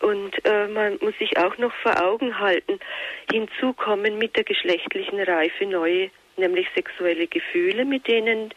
Und 0.00 0.32
äh, 0.44 0.68
man 0.68 0.98
muss 1.00 1.16
sich 1.18 1.36
auch 1.38 1.56
noch 1.58 1.72
vor 1.82 2.00
Augen 2.00 2.38
halten, 2.38 2.78
hinzu 3.32 3.72
kommen 3.72 4.18
mit 4.18 4.36
der 4.36 4.44
geschlechtlichen 4.44 5.20
Reife 5.20 5.66
neue, 5.66 6.10
nämlich 6.36 6.68
sexuelle 6.74 7.26
Gefühle, 7.26 7.84
mit 7.84 8.06
denen 8.06 8.52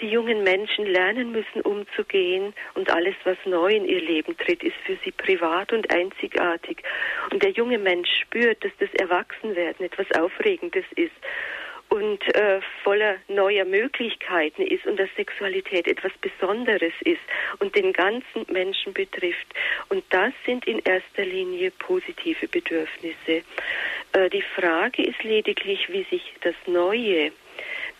die 0.00 0.08
jungen 0.08 0.42
Menschen 0.42 0.86
lernen 0.86 1.32
müssen, 1.32 1.62
umzugehen 1.62 2.54
und 2.74 2.90
alles, 2.90 3.14
was 3.24 3.36
neu 3.44 3.74
in 3.74 3.84
ihr 3.84 4.00
Leben 4.00 4.36
tritt, 4.36 4.62
ist 4.62 4.76
für 4.84 4.96
sie 5.04 5.12
privat 5.12 5.72
und 5.72 5.90
einzigartig. 5.90 6.82
Und 7.30 7.42
der 7.42 7.50
junge 7.50 7.78
Mensch 7.78 8.08
spürt, 8.22 8.64
dass 8.64 8.72
das 8.78 8.92
Erwachsenwerden 8.94 9.86
etwas 9.86 10.10
Aufregendes 10.18 10.84
ist 10.96 11.12
und 11.90 12.22
äh, 12.34 12.60
voller 12.82 13.16
neuer 13.28 13.64
Möglichkeiten 13.64 14.62
ist 14.62 14.86
und 14.86 14.98
dass 14.98 15.08
Sexualität 15.16 15.86
etwas 15.86 16.12
Besonderes 16.20 16.92
ist 17.04 17.20
und 17.60 17.74
den 17.74 17.92
ganzen 17.92 18.46
Menschen 18.52 18.92
betrifft. 18.92 19.46
Und 19.88 20.04
das 20.10 20.32
sind 20.44 20.66
in 20.66 20.80
erster 20.80 21.24
Linie 21.24 21.70
positive 21.70 22.46
Bedürfnisse. 22.48 23.42
Äh, 24.12 24.30
die 24.30 24.42
Frage 24.42 25.02
ist 25.02 25.22
lediglich, 25.22 25.88
wie 25.90 26.04
sich 26.04 26.34
das 26.42 26.54
Neue 26.66 27.32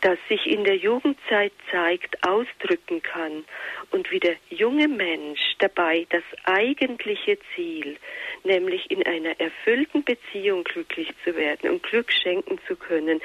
das 0.01 0.19
sich 0.29 0.47
in 0.47 0.65
der 0.65 0.77
Jugendzeit 0.77 1.53
zeigt, 1.71 2.27
ausdrücken 2.27 3.03
kann 3.03 3.45
und 3.91 4.11
wie 4.11 4.21
der 4.21 4.37
junge 4.51 4.89
Mensch 4.89 5.41
dabei 5.59 6.07
das 6.11 6.23
eigentliche 6.45 7.39
Ziel, 7.55 7.97
nämlich 8.45 8.91
in 8.91 9.05
einer 9.07 9.39
erfüllten 9.41 10.05
Beziehung 10.05 10.65
glücklich 10.65 11.09
zu 11.25 11.35
werden 11.35 11.71
und 11.71 11.83
Glück 11.83 12.13
schenken 12.13 12.59
zu 12.67 12.77
können, 12.77 13.21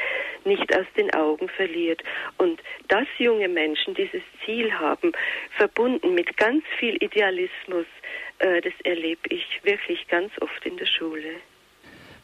nicht 0.45 0.75
aus 0.75 0.87
den 0.97 1.13
Augen 1.13 1.49
verliert. 1.49 2.03
Und 2.37 2.61
dass 2.87 3.07
junge 3.17 3.49
Menschen 3.49 3.93
dieses 3.93 4.23
Ziel 4.45 4.73
haben, 4.73 5.11
verbunden 5.57 6.15
mit 6.15 6.35
ganz 6.37 6.63
viel 6.79 6.95
Idealismus, 7.03 7.85
äh, 8.39 8.61
das 8.61 8.73
erlebe 8.83 9.29
ich 9.29 9.59
wirklich 9.63 10.07
ganz 10.07 10.31
oft 10.41 10.65
in 10.65 10.77
der 10.77 10.87
Schule. 10.87 11.35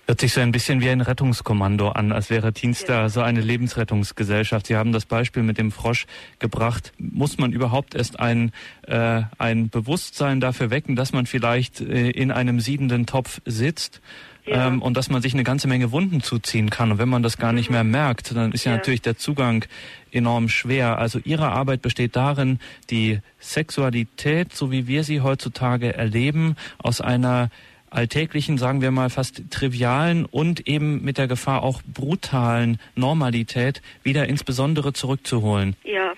Hört 0.10 0.22
sich 0.22 0.34
so 0.34 0.42
ein 0.42 0.52
bisschen 0.52 0.82
wie 0.82 0.90
ein 0.90 1.02
Rettungskommando 1.02 1.90
an, 1.90 2.12
als 2.12 2.32
wäre 2.32 2.52
Teenstar 2.52 3.02
ja. 3.04 3.10
so 3.10 3.22
eine 3.22 3.42
Lebensrettungsgesellschaft. 3.42 4.66
Sie 4.66 4.76
haben 4.76 4.92
das 4.92 5.06
Beispiel 5.06 5.44
mit 5.44 5.60
dem 5.60 5.72
Frosch 5.72 6.08
gebracht. 6.40 6.94
Muss 6.98 7.38
man 7.38 7.54
überhaupt 7.54 7.94
erst 7.94 8.20
ein, 8.20 8.52
äh, 8.88 9.22
ein 9.38 9.70
Bewusstsein 9.70 10.40
dafür 10.40 10.72
wecken, 10.72 10.96
dass 10.96 11.14
man 11.14 11.28
vielleicht 11.28 11.80
äh, 11.82 12.10
in 12.10 12.32
einem 12.32 12.60
siedenden 12.60 13.06
Topf 13.06 13.40
sitzt? 13.46 14.02
Ja. 14.48 14.66
Ähm, 14.66 14.82
und 14.82 14.98
dass 14.98 15.12
man 15.12 15.22
sich 15.22 15.36
eine 15.36 15.44
ganze 15.44 15.68
Menge 15.68 15.92
Wunden 15.92 16.24
zuziehen 16.24 16.72
kann. 16.72 16.92
Und 16.92 16.98
wenn 16.98 17.10
man 17.10 17.22
das 17.22 17.38
gar 17.38 17.54
nicht 17.54 17.70
mhm. 17.70 17.76
mehr 17.76 17.84
merkt, 17.84 18.36
dann 18.36 18.52
ist 18.52 18.64
ja, 18.64 18.72
ja 18.72 18.78
natürlich 18.78 19.04
der 19.04 19.16
Zugang 19.16 19.66
enorm 20.12 20.50
schwer. 20.50 20.98
Also 20.98 21.20
Ihre 21.24 21.52
Arbeit 21.52 21.84
besteht 21.84 22.16
darin, 22.16 22.58
die 22.90 23.20
Sexualität, 23.38 24.56
so 24.56 24.72
wie 24.72 24.88
wir 24.88 25.04
sie 25.04 25.22
heutzutage 25.22 25.94
erleben, 25.94 26.56
aus 26.80 27.00
einer 27.00 27.52
alltäglichen, 27.92 28.58
sagen 28.58 28.82
wir 28.82 28.92
mal 28.92 29.10
fast 29.10 29.52
trivialen 29.52 30.26
und 30.26 30.68
eben 30.68 31.04
mit 31.04 31.18
der 31.18 31.28
Gefahr 31.28 31.64
auch 31.64 31.82
brutalen 31.86 32.80
Normalität 32.96 33.82
wieder 34.04 34.28
insbesondere 34.28 34.94
zurückzuholen. 34.94 35.76
Ja, 35.84 36.14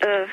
äh, 0.00 0.26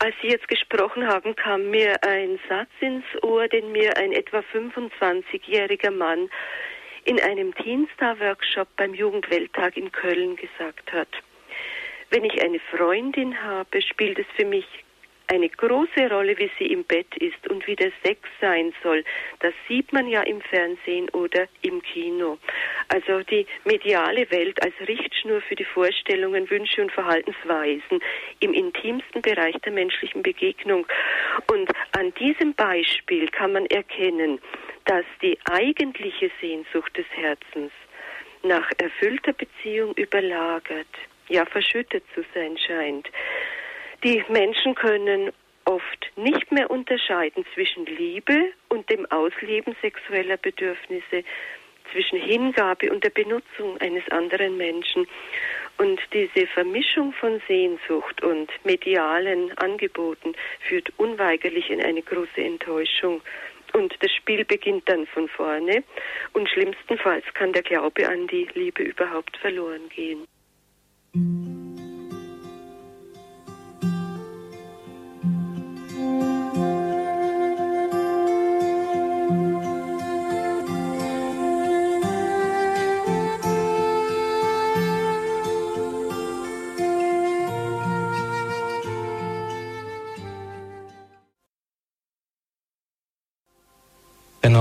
als 0.00 0.14
Sie 0.20 0.28
jetzt 0.28 0.48
gesprochen 0.48 1.06
haben, 1.06 1.36
kam 1.36 1.70
mir 1.70 2.02
ein 2.02 2.40
Satz 2.48 2.70
ins 2.80 3.04
Ohr, 3.22 3.46
den 3.46 3.70
mir 3.70 3.96
ein 3.96 4.12
etwa 4.12 4.42
25-jähriger 4.52 5.92
Mann 5.92 6.28
in 7.04 7.20
einem 7.20 7.54
Teenstar-Workshop 7.54 8.68
beim 8.76 8.94
Jugendwelttag 8.94 9.76
in 9.76 9.92
Köln 9.92 10.36
gesagt 10.36 10.92
hat. 10.92 11.08
Wenn 12.10 12.24
ich 12.24 12.42
eine 12.42 12.60
Freundin 12.76 13.42
habe, 13.42 13.80
spielt 13.80 14.18
es 14.18 14.26
für 14.36 14.44
mich 14.44 14.66
eine 15.32 15.48
große 15.48 16.10
Rolle, 16.10 16.36
wie 16.36 16.50
sie 16.58 16.66
im 16.66 16.84
Bett 16.84 17.16
ist 17.16 17.48
und 17.48 17.66
wie 17.66 17.74
der 17.74 17.90
Sex 18.04 18.20
sein 18.38 18.74
soll. 18.82 19.02
Das 19.40 19.54
sieht 19.66 19.90
man 19.90 20.06
ja 20.06 20.20
im 20.22 20.42
Fernsehen 20.42 21.08
oder 21.10 21.48
im 21.62 21.80
Kino. 21.82 22.36
Also 22.88 23.22
die 23.22 23.46
mediale 23.64 24.30
Welt 24.30 24.62
als 24.62 24.74
Richtschnur 24.86 25.40
für 25.40 25.54
die 25.54 25.64
Vorstellungen, 25.64 26.50
Wünsche 26.50 26.82
und 26.82 26.92
Verhaltensweisen 26.92 28.00
im 28.40 28.52
intimsten 28.52 29.22
Bereich 29.22 29.56
der 29.64 29.72
menschlichen 29.72 30.22
Begegnung. 30.22 30.86
Und 31.50 31.70
an 31.92 32.12
diesem 32.14 32.52
Beispiel 32.52 33.26
kann 33.28 33.52
man 33.52 33.64
erkennen, 33.66 34.38
dass 34.84 35.06
die 35.22 35.38
eigentliche 35.50 36.30
Sehnsucht 36.42 36.94
des 36.94 37.06
Herzens 37.10 37.72
nach 38.42 38.68
erfüllter 38.76 39.32
Beziehung 39.32 39.94
überlagert, 39.94 40.88
ja 41.28 41.46
verschüttet 41.46 42.04
zu 42.14 42.22
sein 42.34 42.58
scheint. 42.58 43.08
Die 44.04 44.24
Menschen 44.28 44.74
können 44.74 45.30
oft 45.64 46.10
nicht 46.16 46.50
mehr 46.50 46.70
unterscheiden 46.70 47.44
zwischen 47.54 47.86
Liebe 47.86 48.52
und 48.68 48.88
dem 48.90 49.06
Ausleben 49.10 49.76
sexueller 49.80 50.36
Bedürfnisse, 50.36 51.24
zwischen 51.92 52.18
Hingabe 52.18 52.90
und 52.90 53.04
der 53.04 53.10
Benutzung 53.10 53.78
eines 53.80 54.08
anderen 54.10 54.56
Menschen. 54.56 55.06
Und 55.78 56.00
diese 56.12 56.46
Vermischung 56.48 57.12
von 57.12 57.40
Sehnsucht 57.46 58.22
und 58.22 58.50
medialen 58.64 59.56
Angeboten 59.58 60.34
führt 60.60 60.92
unweigerlich 60.96 61.70
in 61.70 61.82
eine 61.82 62.02
große 62.02 62.40
Enttäuschung. 62.42 63.20
Und 63.72 63.94
das 64.00 64.12
Spiel 64.12 64.44
beginnt 64.44 64.88
dann 64.88 65.06
von 65.06 65.28
vorne. 65.28 65.82
Und 66.32 66.48
schlimmstenfalls 66.48 67.24
kann 67.34 67.52
der 67.52 67.62
Glaube 67.62 68.08
an 68.08 68.26
die 68.26 68.48
Liebe 68.54 68.82
überhaupt 68.82 69.36
verloren 69.38 69.88
gehen. 69.94 70.26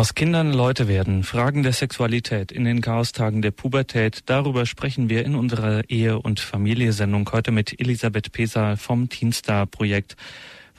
Aus 0.01 0.15
Kindern 0.15 0.51
Leute 0.51 0.87
werden, 0.87 1.21
Fragen 1.21 1.61
der 1.61 1.73
Sexualität 1.73 2.51
in 2.51 2.65
den 2.65 2.81
Chaostagen 2.81 3.43
der 3.43 3.51
Pubertät, 3.51 4.21
darüber 4.25 4.65
sprechen 4.65 5.09
wir 5.09 5.23
in 5.23 5.35
unserer 5.35 5.87
Ehe- 5.91 6.17
und 6.17 6.39
Familie-Sendung 6.39 7.29
heute 7.31 7.51
mit 7.51 7.79
Elisabeth 7.79 8.31
Pesal 8.31 8.77
vom 8.77 9.09
Teenstar-Projekt. 9.09 10.15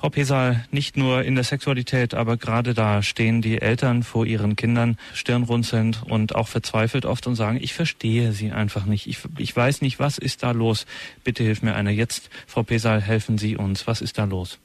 Frau 0.02 0.10
Pesal, 0.10 0.64
nicht 0.72 0.96
nur 0.96 1.22
in 1.22 1.36
der 1.36 1.44
Sexualität, 1.44 2.12
aber 2.12 2.36
gerade 2.36 2.74
da 2.74 3.02
stehen 3.02 3.40
die 3.40 3.62
Eltern 3.62 4.02
vor 4.02 4.26
ihren 4.26 4.56
Kindern 4.56 4.98
stirnrunzelnd 5.14 6.02
und 6.10 6.34
auch 6.34 6.48
verzweifelt 6.48 7.06
oft 7.06 7.28
und 7.28 7.36
sagen, 7.36 7.60
ich 7.62 7.72
verstehe 7.72 8.32
sie 8.32 8.50
einfach 8.50 8.84
nicht. 8.84 9.06
Ich, 9.06 9.18
ich 9.38 9.56
weiß 9.56 9.80
nicht, 9.80 10.00
was 10.00 10.18
ist 10.18 10.42
da 10.42 10.50
los? 10.50 10.86
Bitte 11.22 11.44
hilf 11.44 11.62
mir 11.62 11.76
einer. 11.76 11.92
Jetzt, 11.92 12.30
Frau 12.48 12.64
Pesal, 12.64 13.00
helfen 13.00 13.38
Sie 13.38 13.56
uns. 13.56 13.86
Was 13.86 14.02
ist 14.02 14.18
da 14.18 14.24
los? 14.24 14.58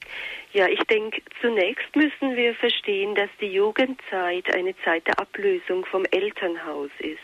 Ja, 0.54 0.67
ich 0.69 0.82
denke, 0.89 1.21
zunächst 1.39 1.95
müssen 1.95 2.36
wir 2.36 2.56
verstehen, 2.56 3.13
dass 3.13 3.30
die 3.39 3.54
Jugendzeit 3.54 4.52
eine 4.56 4.73
Zeit 4.84 5.06
der 5.06 5.19
Ablösung 5.19 5.86
vom 5.86 6.04
Elternhaus 6.10 6.89
ist. 6.97 7.19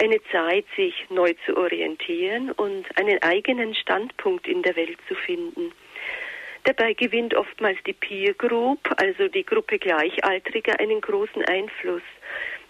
Eine 0.00 0.22
Zeit, 0.30 0.66
sich 0.76 0.94
neu 1.10 1.34
zu 1.46 1.56
orientieren 1.56 2.52
und 2.52 2.86
einen 2.96 3.20
eigenen 3.22 3.74
Standpunkt 3.74 4.46
in 4.46 4.62
der 4.62 4.76
Welt 4.76 4.98
zu 5.08 5.16
finden. 5.16 5.72
Dabei 6.64 6.92
gewinnt 6.94 7.34
oftmals 7.34 7.78
die 7.86 7.92
Peer 7.92 8.34
Group, 8.34 8.78
also 8.96 9.28
die 9.28 9.44
Gruppe 9.44 9.78
Gleichaltriger, 9.78 10.78
einen 10.78 11.00
großen 11.00 11.44
Einfluss. 11.44 12.02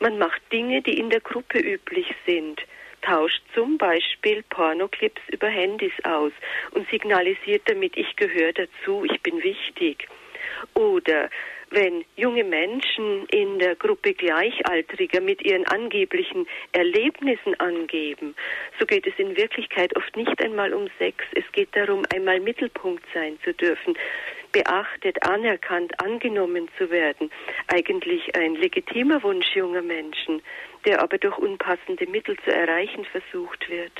Man 0.00 0.18
macht 0.18 0.40
Dinge, 0.50 0.80
die 0.82 0.98
in 0.98 1.10
der 1.10 1.20
Gruppe 1.20 1.58
üblich 1.58 2.06
sind 2.26 2.62
tauscht 3.02 3.42
zum 3.54 3.78
Beispiel 3.78 4.42
Pornoclips 4.44 5.20
über 5.28 5.48
Handys 5.48 5.92
aus 6.04 6.32
und 6.70 6.88
signalisiert 6.88 7.62
damit, 7.66 7.96
ich 7.96 8.16
gehöre 8.16 8.52
dazu, 8.52 9.04
ich 9.04 9.20
bin 9.22 9.42
wichtig. 9.42 10.08
Oder 10.74 11.28
wenn 11.72 12.04
junge 12.16 12.44
Menschen 12.44 13.26
in 13.26 13.58
der 13.58 13.74
Gruppe 13.74 14.14
Gleichaltriger 14.14 15.20
mit 15.20 15.42
ihren 15.42 15.66
angeblichen 15.66 16.46
Erlebnissen 16.72 17.58
angeben, 17.58 18.34
so 18.78 18.86
geht 18.86 19.06
es 19.06 19.14
in 19.18 19.36
Wirklichkeit 19.36 19.96
oft 19.96 20.16
nicht 20.16 20.42
einmal 20.42 20.72
um 20.74 20.88
Sex. 20.98 21.24
Es 21.34 21.50
geht 21.52 21.74
darum, 21.74 22.04
einmal 22.14 22.40
Mittelpunkt 22.40 23.04
sein 23.14 23.38
zu 23.42 23.54
dürfen, 23.54 23.96
beachtet, 24.52 25.22
anerkannt, 25.26 25.98
angenommen 26.00 26.68
zu 26.76 26.90
werden. 26.90 27.30
Eigentlich 27.68 28.34
ein 28.36 28.54
legitimer 28.54 29.22
Wunsch 29.22 29.56
junger 29.56 29.82
Menschen, 29.82 30.42
der 30.84 31.02
aber 31.02 31.18
durch 31.18 31.38
unpassende 31.38 32.06
Mittel 32.06 32.36
zu 32.44 32.52
erreichen 32.52 33.04
versucht 33.06 33.68
wird. 33.70 33.92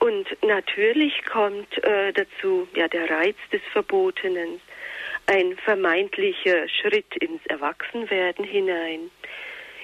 Und 0.00 0.26
natürlich 0.42 1.24
kommt 1.24 1.82
äh, 1.84 2.12
dazu 2.12 2.68
ja 2.74 2.88
der 2.88 3.08
Reiz 3.08 3.36
des 3.52 3.62
Verbotenen, 3.72 4.60
ein 5.26 5.56
vermeintlicher 5.64 6.68
Schritt 6.68 7.16
ins 7.16 7.44
Erwachsenwerden 7.46 8.44
hinein. 8.44 9.10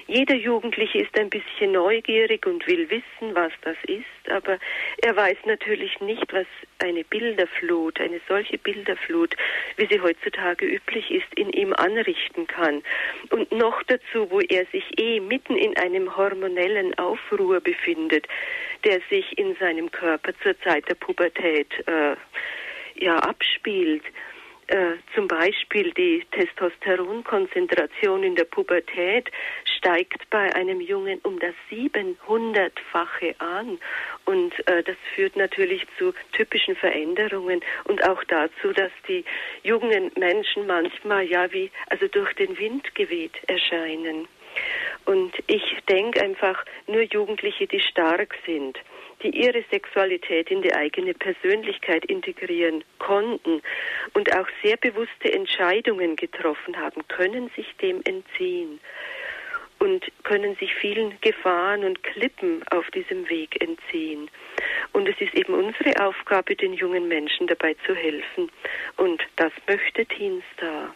Jeder 0.07 0.35
Jugendliche 0.35 0.99
ist 0.99 1.17
ein 1.17 1.29
bisschen 1.29 1.71
neugierig 1.71 2.45
und 2.45 2.67
will 2.67 2.89
wissen, 2.89 3.33
was 3.33 3.53
das 3.61 3.77
ist, 3.83 4.29
aber 4.29 4.59
er 5.01 5.15
weiß 5.15 5.37
natürlich 5.45 6.01
nicht, 6.01 6.33
was 6.33 6.47
eine 6.79 7.05
Bilderflut, 7.05 8.01
eine 8.01 8.19
solche 8.27 8.57
Bilderflut, 8.57 9.37
wie 9.77 9.87
sie 9.89 10.01
heutzutage 10.01 10.65
üblich 10.65 11.09
ist, 11.11 11.33
in 11.35 11.49
ihm 11.51 11.71
anrichten 11.73 12.45
kann. 12.45 12.83
Und 13.29 13.53
noch 13.53 13.81
dazu, 13.83 14.29
wo 14.29 14.41
er 14.41 14.65
sich 14.65 14.83
eh 14.99 15.21
mitten 15.21 15.55
in 15.55 15.77
einem 15.77 16.17
hormonellen 16.17 16.93
Aufruhr 16.97 17.61
befindet, 17.61 18.27
der 18.83 18.99
sich 19.09 19.37
in 19.37 19.55
seinem 19.61 19.91
Körper 19.91 20.33
zur 20.43 20.59
Zeit 20.59 20.89
der 20.89 20.95
Pubertät 20.95 21.71
äh, 21.87 22.17
ja 22.95 23.15
abspielt. 23.17 24.03
Äh, 24.71 24.95
zum 25.15 25.27
Beispiel 25.27 25.91
die 25.91 26.23
Testosteronkonzentration 26.31 28.23
in 28.23 28.35
der 28.35 28.45
Pubertät 28.45 29.29
steigt 29.65 30.29
bei 30.29 30.55
einem 30.55 30.79
Jungen 30.79 31.19
um 31.23 31.37
das 31.39 31.53
700-fache 31.69 33.35
an. 33.39 33.79
Und 34.23 34.53
äh, 34.69 34.81
das 34.83 34.95
führt 35.13 35.35
natürlich 35.35 35.85
zu 35.97 36.13
typischen 36.31 36.77
Veränderungen 36.77 37.59
und 37.83 38.07
auch 38.07 38.23
dazu, 38.23 38.71
dass 38.73 38.93
die 39.09 39.25
jungen 39.63 40.09
Menschen 40.15 40.67
manchmal 40.67 41.25
ja 41.25 41.51
wie 41.51 41.69
also 41.87 42.07
durch 42.07 42.33
den 42.35 42.57
Wind 42.57 42.95
geweht 42.95 43.41
erscheinen. 43.47 44.29
Und 45.03 45.33
ich 45.47 45.79
denke 45.89 46.21
einfach, 46.21 46.63
nur 46.87 47.01
Jugendliche, 47.01 47.67
die 47.67 47.81
stark 47.81 48.37
sind, 48.45 48.79
die 49.23 49.29
ihre 49.29 49.63
Sexualität 49.69 50.49
in 50.51 50.61
die 50.61 50.73
eigene 50.73 51.13
Persönlichkeit 51.13 52.05
integrieren 52.05 52.83
konnten 52.99 53.61
und 54.13 54.35
auch 54.35 54.47
sehr 54.63 54.77
bewusste 54.77 55.31
Entscheidungen 55.31 56.15
getroffen 56.15 56.77
haben, 56.77 57.07
können 57.07 57.49
sich 57.55 57.67
dem 57.81 58.01
entziehen 58.03 58.79
und 59.79 60.05
können 60.23 60.55
sich 60.57 60.73
vielen 60.75 61.19
Gefahren 61.21 61.83
und 61.83 62.03
Klippen 62.03 62.63
auf 62.69 62.89
diesem 62.91 63.27
Weg 63.29 63.61
entziehen. 63.61 64.29
Und 64.93 65.09
es 65.09 65.19
ist 65.19 65.33
eben 65.33 65.55
unsere 65.55 66.05
Aufgabe, 66.05 66.55
den 66.55 66.73
jungen 66.73 67.07
Menschen 67.07 67.47
dabei 67.47 67.75
zu 67.85 67.95
helfen. 67.95 68.51
Und 68.97 69.23
das 69.37 69.51
möchte 69.67 70.05
Teenstar. 70.05 70.93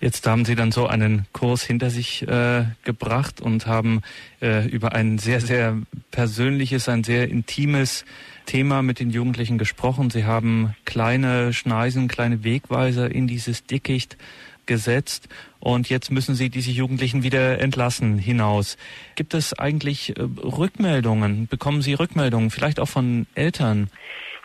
Jetzt 0.00 0.26
haben 0.26 0.44
Sie 0.44 0.54
dann 0.54 0.70
so 0.70 0.86
einen 0.86 1.26
Kurs 1.32 1.64
hinter 1.64 1.90
sich 1.90 2.26
äh, 2.28 2.64
gebracht 2.84 3.40
und 3.40 3.66
haben 3.66 4.02
äh, 4.40 4.66
über 4.68 4.92
ein 4.92 5.18
sehr, 5.18 5.40
sehr 5.40 5.76
persönliches, 6.12 6.88
ein 6.88 7.02
sehr 7.02 7.28
intimes 7.28 8.04
Thema 8.46 8.82
mit 8.82 9.00
den 9.00 9.10
Jugendlichen 9.10 9.58
gesprochen. 9.58 10.10
Sie 10.10 10.24
haben 10.24 10.76
kleine 10.84 11.52
Schneisen, 11.52 12.06
kleine 12.06 12.44
Wegweiser 12.44 13.10
in 13.10 13.26
dieses 13.26 13.64
Dickicht 13.64 14.16
gesetzt 14.66 15.28
und 15.58 15.90
jetzt 15.90 16.12
müssen 16.12 16.36
Sie 16.36 16.50
diese 16.50 16.70
Jugendlichen 16.70 17.24
wieder 17.24 17.58
entlassen 17.58 18.18
hinaus. 18.18 18.76
Gibt 19.16 19.34
es 19.34 19.58
eigentlich 19.58 20.16
äh, 20.16 20.22
Rückmeldungen? 20.22 21.48
Bekommen 21.48 21.82
Sie 21.82 21.94
Rückmeldungen, 21.94 22.50
vielleicht 22.50 22.78
auch 22.78 22.88
von 22.88 23.26
Eltern? 23.34 23.90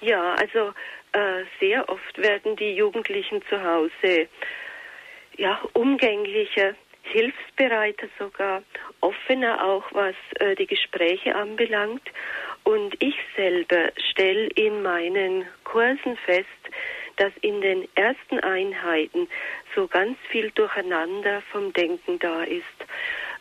Ja, 0.02 0.34
also 0.34 0.74
äh, 1.12 1.44
sehr 1.60 1.88
oft 1.90 2.18
werden 2.18 2.56
die 2.56 2.72
Jugendlichen 2.72 3.42
zu 3.50 3.62
Hause 3.64 4.28
ja 5.38 5.60
umgänglicher, 5.74 6.76
hilfsbereiter 7.04 8.08
sogar, 8.18 8.64
offener 9.02 9.64
auch, 9.64 9.84
was 9.92 10.16
äh, 10.40 10.56
die 10.56 10.68
Gespräche 10.68 11.36
anbelangt. 11.36 12.04
Und 12.64 12.96
ich 13.00 13.16
selber 13.36 13.92
stelle 14.12 14.48
in 14.56 14.82
meinen 14.82 15.46
Kursen 15.66 16.16
fest, 16.26 16.48
dass 17.18 17.32
in 17.42 17.62
den 17.62 17.88
ersten 17.96 18.40
Einheiten 18.40 19.28
so 19.76 19.88
ganz 19.88 20.18
viel 20.30 20.50
Durcheinander 20.52 21.42
vom 21.52 21.74
Denken 21.74 22.20
da 22.20 22.44
ist. 22.44 22.64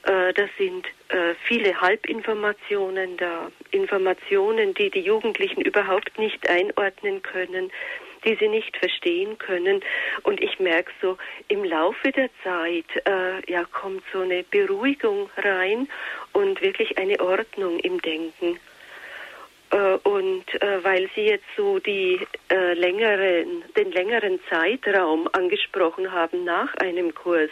Äh, 0.03 0.33
das 0.35 0.51
sind 0.59 0.87
äh, 1.09 1.35
viele 1.47 1.81
Halbinformationen 1.81 3.17
da, 3.17 3.51
Informationen, 3.71 4.75
die 4.75 4.91
die 4.91 5.01
Jugendlichen 5.01 5.63
überhaupt 5.63 6.19
nicht 6.19 6.49
einordnen 6.49 7.23
können, 7.23 7.71
die 8.25 8.37
sie 8.37 8.49
nicht 8.49 8.77
verstehen 8.77 9.39
können. 9.39 9.83
Und 10.23 10.41
ich 10.41 10.59
merke 10.59 10.93
so, 11.01 11.19
im 11.49 11.65
Laufe 11.65 12.13
der 12.13 12.31
Zeit 12.43 12.87
äh, 13.07 13.51
ja, 13.51 13.65
kommt 13.65 14.03
so 14.13 14.21
eine 14.21 14.45
Beruhigung 14.45 15.31
rein 15.37 15.89
und 16.33 16.61
wirklich 16.61 16.99
eine 16.99 17.21
Ordnung 17.21 17.79
im 17.81 18.01
Denken. 18.01 18.59
Äh, 19.73 19.95
und 20.05 20.45
äh, 20.63 20.85
weil 20.85 21.09
Sie 21.15 21.23
jetzt 21.23 21.47
so 21.57 21.79
die 21.79 22.21
äh, 22.51 22.75
längeren, 22.75 23.65
den 23.77 23.91
längeren 23.93 24.39
Zeitraum 24.51 25.29
angesprochen 25.33 26.13
haben 26.13 26.45
nach 26.45 26.75
einem 26.77 27.15
Kurs, 27.15 27.51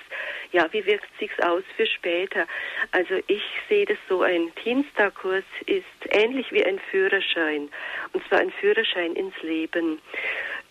ja, 0.53 0.71
wie 0.73 0.85
wirkt 0.85 1.09
sich's 1.19 1.39
aus 1.41 1.63
für 1.77 1.87
später? 1.87 2.47
Also 2.93 3.15
ich 3.27 3.43
sehe 3.69 3.87
das 3.87 3.97
so, 4.09 4.23
ein 4.23 4.53
Teenstar-Kurs 4.63 5.45
ist 5.67 5.85
ähnlich 6.11 6.53
wie 6.53 6.65
ein 6.65 6.79
Führerschein, 6.91 7.71
und 8.13 8.27
zwar 8.29 8.41
ein 8.41 8.53
Führerschein 8.53 9.15
ins 9.15 9.41
Leben. 9.43 10.01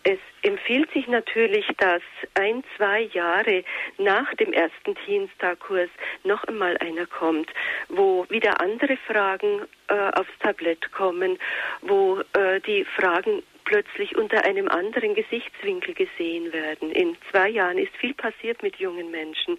Es 0.02 0.18
empfiehlt 0.42 0.90
sich 0.92 1.06
natürlich, 1.08 1.66
dass 1.76 2.02
ein, 2.34 2.64
zwei 2.76 3.02
Jahre 3.12 3.64
nach 3.98 4.32
dem 4.34 4.52
ersten 4.52 4.94
Teenstar-Kurs 5.04 5.90
noch 6.24 6.42
einmal 6.44 6.78
einer 6.78 7.06
kommt, 7.06 7.50
wo 7.88 8.24
wieder 8.30 8.60
andere 8.60 8.96
Fragen 8.96 9.60
äh, 9.88 9.94
aufs 10.12 10.32
Tablett 10.40 10.90
kommen, 10.92 11.38
wo 11.82 12.20
äh, 12.32 12.60
die 12.60 12.84
Fragen 12.84 13.42
plötzlich 13.64 14.16
unter 14.16 14.44
einem 14.44 14.68
anderen 14.68 15.14
Gesichtswinkel 15.14 15.94
gesehen 15.94 16.52
werden. 16.52 16.90
In 16.92 17.16
zwei 17.30 17.50
Jahren 17.50 17.76
ist 17.76 17.94
viel 17.96 18.14
passiert 18.14 18.62
mit 18.62 18.76
jungen 18.76 19.10
Menschen. 19.10 19.58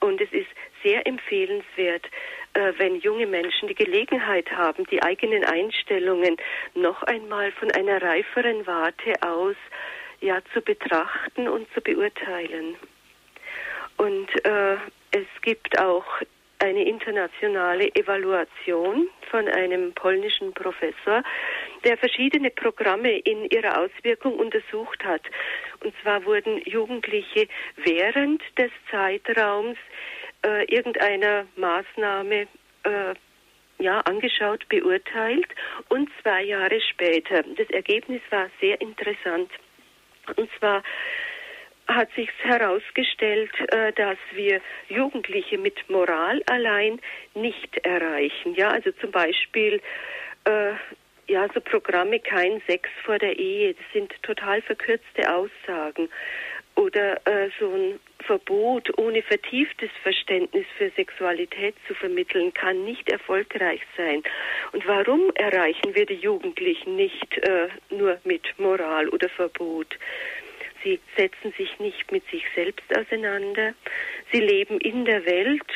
Und 0.00 0.20
es 0.20 0.32
ist 0.32 0.48
sehr 0.82 1.06
empfehlenswert, 1.06 2.06
wenn 2.54 2.96
junge 3.00 3.26
Menschen 3.26 3.68
die 3.68 3.74
Gelegenheit 3.74 4.50
haben, 4.52 4.84
die 4.90 5.02
eigenen 5.02 5.44
Einstellungen 5.44 6.36
noch 6.74 7.02
einmal 7.02 7.52
von 7.52 7.70
einer 7.72 8.00
reiferen 8.00 8.66
Warte 8.66 9.12
aus 9.22 9.56
ja 10.20 10.40
zu 10.52 10.60
betrachten 10.60 11.48
und 11.48 11.66
zu 11.74 11.80
beurteilen. 11.80 12.76
Und 13.96 14.28
äh, 14.44 14.76
es 15.12 15.26
gibt 15.42 15.78
auch 15.78 16.04
eine 16.58 16.84
internationale 16.84 17.94
Evaluation 17.94 19.08
von 19.30 19.48
einem 19.48 19.92
polnischen 19.92 20.52
Professor, 20.54 21.22
der 21.84 21.98
verschiedene 21.98 22.50
Programme 22.50 23.18
in 23.18 23.44
ihrer 23.50 23.80
Auswirkung 23.80 24.38
untersucht 24.38 25.04
hat. 25.04 25.22
Und 25.82 25.92
zwar 26.02 26.24
wurden 26.24 26.62
Jugendliche 26.64 27.48
während 27.76 28.42
des 28.58 28.70
Zeitraums 28.90 29.76
äh, 30.44 30.64
irgendeiner 30.64 31.46
Maßnahme 31.56 32.46
äh, 32.84 33.14
ja, 33.78 34.00
angeschaut, 34.00 34.68
beurteilt 34.68 35.48
und 35.88 36.08
zwei 36.22 36.42
Jahre 36.42 36.80
später. 36.80 37.42
Das 37.56 37.68
Ergebnis 37.70 38.22
war 38.30 38.48
sehr 38.60 38.80
interessant. 38.80 39.50
Und 40.36 40.48
zwar 40.58 40.82
hat 41.86 42.08
sich 42.14 42.30
herausgestellt, 42.42 43.52
äh, 43.72 43.92
dass 43.92 44.18
wir 44.32 44.60
Jugendliche 44.88 45.58
mit 45.58 45.88
Moral 45.90 46.42
allein 46.46 47.00
nicht 47.34 47.76
erreichen. 47.84 48.54
Ja, 48.54 48.70
also 48.70 48.90
zum 48.92 49.10
Beispiel 49.10 49.80
äh, 50.44 50.72
ja, 51.26 51.48
so 51.54 51.60
Programme 51.60 52.20
kein 52.20 52.62
Sex 52.66 52.88
vor 53.04 53.18
der 53.18 53.38
Ehe, 53.38 53.74
das 53.74 53.84
sind 53.92 54.12
total 54.22 54.62
verkürzte 54.62 55.32
Aussagen. 55.32 56.08
Oder 56.76 57.24
äh, 57.26 57.50
so 57.58 57.70
ein 57.70 58.00
Verbot 58.24 58.90
ohne 58.98 59.22
vertieftes 59.22 59.90
Verständnis 60.02 60.66
für 60.76 60.90
Sexualität 60.90 61.74
zu 61.86 61.94
vermitteln, 61.94 62.52
kann 62.52 62.84
nicht 62.84 63.08
erfolgreich 63.10 63.80
sein. 63.96 64.22
Und 64.72 64.86
warum 64.86 65.30
erreichen 65.34 65.94
wir 65.94 66.06
die 66.06 66.14
Jugendlichen 66.14 66.96
nicht 66.96 67.38
äh, 67.38 67.68
nur 67.90 68.18
mit 68.24 68.42
Moral 68.58 69.08
oder 69.08 69.28
Verbot? 69.28 69.98
Sie 70.82 71.00
setzen 71.16 71.52
sich 71.56 71.78
nicht 71.78 72.12
mit 72.12 72.28
sich 72.30 72.44
selbst 72.54 72.84
auseinander. 72.96 73.74
Sie 74.32 74.40
leben 74.40 74.80
in 74.80 75.04
der 75.04 75.24
Welt, 75.24 75.66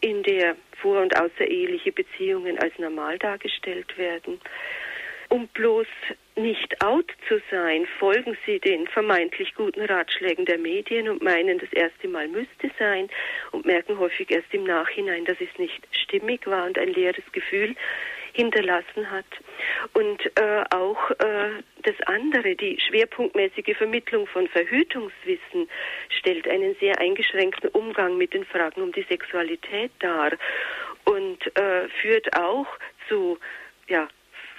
in 0.00 0.22
der 0.22 0.56
vor- 0.80 1.00
und 1.02 1.18
außereheliche 1.18 1.92
Beziehungen 1.92 2.58
als 2.58 2.78
normal 2.78 3.18
dargestellt 3.18 3.96
werden. 3.96 4.40
Um 5.30 5.48
bloß 5.48 5.86
nicht 6.38 6.82
out 6.82 7.10
zu 7.28 7.40
sein, 7.50 7.86
folgen 7.98 8.36
sie 8.46 8.58
den 8.58 8.86
vermeintlich 8.88 9.54
guten 9.54 9.82
Ratschlägen 9.82 10.44
der 10.44 10.58
Medien 10.58 11.08
und 11.08 11.22
meinen, 11.22 11.58
das 11.58 11.72
erste 11.72 12.08
Mal 12.08 12.28
müsste 12.28 12.70
sein 12.78 13.08
und 13.52 13.66
merken 13.66 13.98
häufig 13.98 14.30
erst 14.30 14.52
im 14.52 14.64
Nachhinein, 14.64 15.24
dass 15.24 15.40
es 15.40 15.58
nicht 15.58 15.86
stimmig 15.90 16.46
war 16.46 16.66
und 16.66 16.78
ein 16.78 16.88
leeres 16.88 17.24
Gefühl 17.32 17.74
hinterlassen 18.32 19.10
hat. 19.10 19.26
Und 19.94 20.24
äh, 20.38 20.64
auch 20.70 21.10
äh, 21.10 21.62
das 21.82 21.96
andere, 22.06 22.54
die 22.54 22.78
schwerpunktmäßige 22.80 23.76
Vermittlung 23.76 24.26
von 24.28 24.46
Verhütungswissen, 24.48 25.68
stellt 26.08 26.48
einen 26.48 26.76
sehr 26.76 26.98
eingeschränkten 27.00 27.70
Umgang 27.70 28.16
mit 28.16 28.34
den 28.34 28.44
Fragen 28.44 28.82
um 28.82 28.92
die 28.92 29.06
Sexualität 29.08 29.90
dar 29.98 30.32
und 31.04 31.56
äh, 31.56 31.88
führt 32.00 32.36
auch 32.36 32.66
zu 33.08 33.38
ja, 33.88 34.08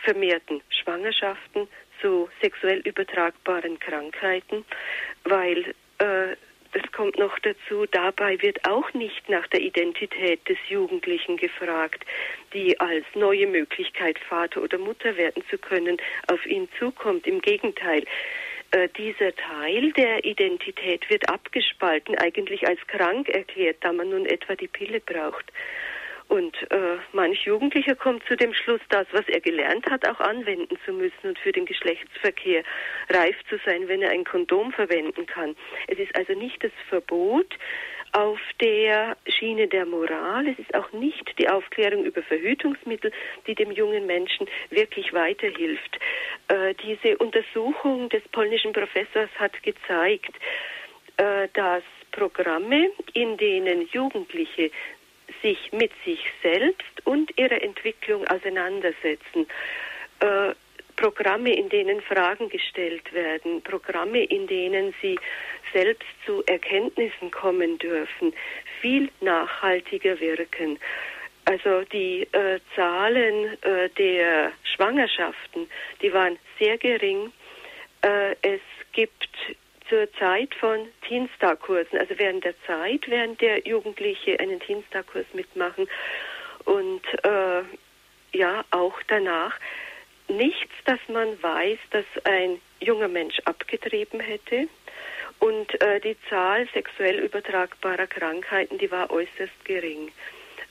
vermehrten 0.04 0.62
Schwangerschaften, 0.70 1.68
zu 2.02 2.30
sexuell 2.42 2.80
übertragbaren 2.80 3.80
Krankheiten, 3.80 4.64
weil 5.26 5.76
äh, 5.98 6.36
es 6.72 6.92
kommt 6.92 7.18
noch 7.18 7.38
dazu, 7.40 7.86
dabei 7.92 8.40
wird 8.42 8.64
auch 8.68 8.94
nicht 8.94 9.28
nach 9.28 9.48
der 9.48 9.62
Identität 9.62 10.48
des 10.48 10.58
Jugendlichen 10.70 11.38
gefragt, 11.38 12.06
die 12.54 12.80
als 12.80 13.06
neue 13.16 13.48
Möglichkeit, 13.48 14.20
Vater 14.20 14.62
oder 14.62 14.78
Mutter 14.78 15.18
werden 15.18 15.44
zu 15.50 15.58
können, 15.58 15.98
auf 16.28 16.46
ihn 16.46 16.70
zukommt. 16.78 17.26
Im 17.26 17.42
Gegenteil, 17.42 18.06
äh, 18.72 18.88
dieser 18.98 19.36
Teil 19.36 19.92
der 19.94 20.24
Identität 20.24 21.10
wird 21.10 21.28
abgespalten, 21.28 22.16
eigentlich 22.20 22.68
als 22.68 22.80
krank 22.86 23.30
erklärt, 23.30 23.78
da 23.82 23.92
man 23.92 24.10
nun 24.10 24.28
etwa 24.28 24.56
die 24.56 24.68
Pille 24.68 25.00
braucht. 25.00 25.52
Und 26.30 26.56
äh, 26.72 26.98
manch 27.12 27.44
Jugendlicher 27.46 27.96
kommt 27.96 28.24
zu 28.28 28.38
dem 28.38 28.54
Schluss, 28.54 28.82
das, 28.90 29.08
was 29.12 29.28
er 29.28 29.42
gelernt 29.42 29.90
hat, 29.90 30.08
auch 30.08 30.20
anwenden 30.20 30.78
zu 30.86 30.94
müssen 30.94 31.30
und 31.30 31.40
für 31.40 31.52
den 31.52 31.66
Geschlechtsverkehr 31.66 32.64
reif 33.10 33.36
zu 33.50 33.58
sein, 33.66 33.88
wenn 33.88 34.04
er 34.04 34.12
ein 34.12 34.24
Kondom 34.24 34.72
verwenden 34.72 35.26
kann. 35.26 35.56
Es 35.88 35.98
ist 35.98 36.16
also 36.16 36.34
nicht 36.34 36.64
das 36.64 36.72
Verbot 36.88 37.58
auf 38.12 38.40
der 38.62 39.18
Schiene 39.28 39.68
der 39.68 39.88
Moral. 39.88 40.48
Es 40.48 40.60
ist 40.60 40.76
auch 40.76 40.92
nicht 40.92 41.34
die 41.40 41.50
Aufklärung 41.50 42.06
über 42.06 42.22
Verhütungsmittel, 42.22 43.12
die 43.48 43.56
dem 43.56 43.72
jungen 43.72 44.06
Menschen 44.06 44.48
wirklich 44.70 45.12
weiterhilft. 45.14 46.00
Äh, 46.48 46.76
diese 46.76 47.18
Untersuchung 47.18 48.08
des 48.10 48.22
polnischen 48.32 48.72
Professors 48.72 49.32
hat 49.40 49.62
gezeigt, 49.64 50.36
äh, 51.18 51.48
dass 51.54 51.84
Programme, 52.12 52.92
in 53.14 53.38
denen 53.38 53.88
Jugendliche 53.92 54.72
sich 55.42 55.72
mit 55.72 55.92
sich 56.06 56.20
selbst 56.42 57.06
und 57.06 57.38
ihrer 57.38 57.62
Entwicklung 57.62 58.28
auseinandersetzen. 58.28 59.48
Äh, 60.20 60.54
Programme, 60.96 61.54
in 61.54 61.70
denen 61.70 62.02
Fragen 62.02 62.50
gestellt 62.50 63.14
werden, 63.14 63.62
Programme, 63.62 64.22
in 64.26 64.48
denen 64.48 64.94
sie 65.02 65.18
selbst 65.72 66.10
zu 66.26 66.44
Erkenntnissen 66.46 67.32
kommen 67.32 67.78
dürfen, 67.78 68.34
viel 68.82 69.10
nachhaltiger 69.22 70.20
wirken. 70.20 70.78
Also 71.46 71.84
die 71.94 72.28
äh, 72.34 72.60
Zahlen 72.76 73.58
äh, 73.64 73.90
der 73.98 74.52
Schwangerschaften, 74.64 75.70
die 76.02 76.12
waren 76.12 76.38
sehr 76.60 76.78
gering. 76.78 77.32
Äh, 78.02 78.36
es 78.42 78.62
gibt 78.92 79.30
zur 79.90 80.12
Zeit 80.14 80.54
von 80.56 80.88
Teenstar-Kursen, 81.08 81.98
also 81.98 82.18
während 82.18 82.44
der 82.44 82.54
Zeit, 82.66 83.02
während 83.08 83.42
der 83.42 83.68
Jugendliche 83.68 84.40
einen 84.40 84.60
Teenstar-Kurs 84.60 85.26
mitmachen 85.34 85.88
und 86.66 87.02
äh, 87.24 87.64
ja 88.32 88.64
auch 88.72 88.96
danach. 89.08 89.54
Nichts, 90.28 90.74
dass 90.86 91.00
man 91.08 91.42
weiß, 91.42 91.80
dass 91.90 92.06
ein 92.24 92.62
junger 92.80 93.08
Mensch 93.08 93.40
abgetrieben 93.46 94.20
hätte. 94.20 94.68
Und 95.40 95.82
äh, 95.82 96.00
die 96.02 96.18
Zahl 96.30 96.68
sexuell 96.74 97.20
übertragbarer 97.20 98.08
Krankheiten, 98.08 98.78
die 98.78 98.92
war 98.92 99.10
äußerst 99.10 99.66
gering. 99.66 100.12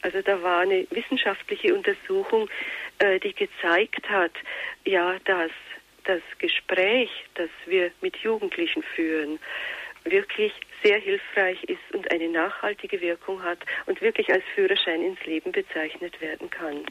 Also 0.03 0.23
da 0.23 0.41
war 0.43 0.61
eine 0.61 0.87
wissenschaftliche 0.91 1.75
Untersuchung, 1.75 2.49
äh, 2.99 3.19
die 3.19 3.35
gezeigt 3.35 4.09
hat, 4.09 4.33
ja, 4.85 5.17
dass 5.25 5.51
das 6.09 6.23
Gespräch, 6.39 7.11
das 7.35 7.51
wir 7.67 7.91
mit 8.01 8.17
Jugendlichen 8.17 8.83
führen, 8.83 9.39
wirklich 10.05 10.53
sehr 10.83 10.99
hilfreich 10.99 11.63
ist 11.65 11.95
und 11.95 12.11
eine 12.11 12.29
nachhaltige 12.29 13.01
Wirkung 13.01 13.43
hat 13.43 13.59
und 13.87 14.01
wirklich 14.01 14.33
als 14.33 14.45
Führerschein 14.55 15.03
ins 15.03 15.23
Leben 15.27 15.53
bezeichnet 15.53 16.21
werden 16.21 16.49
kann. 16.49 16.85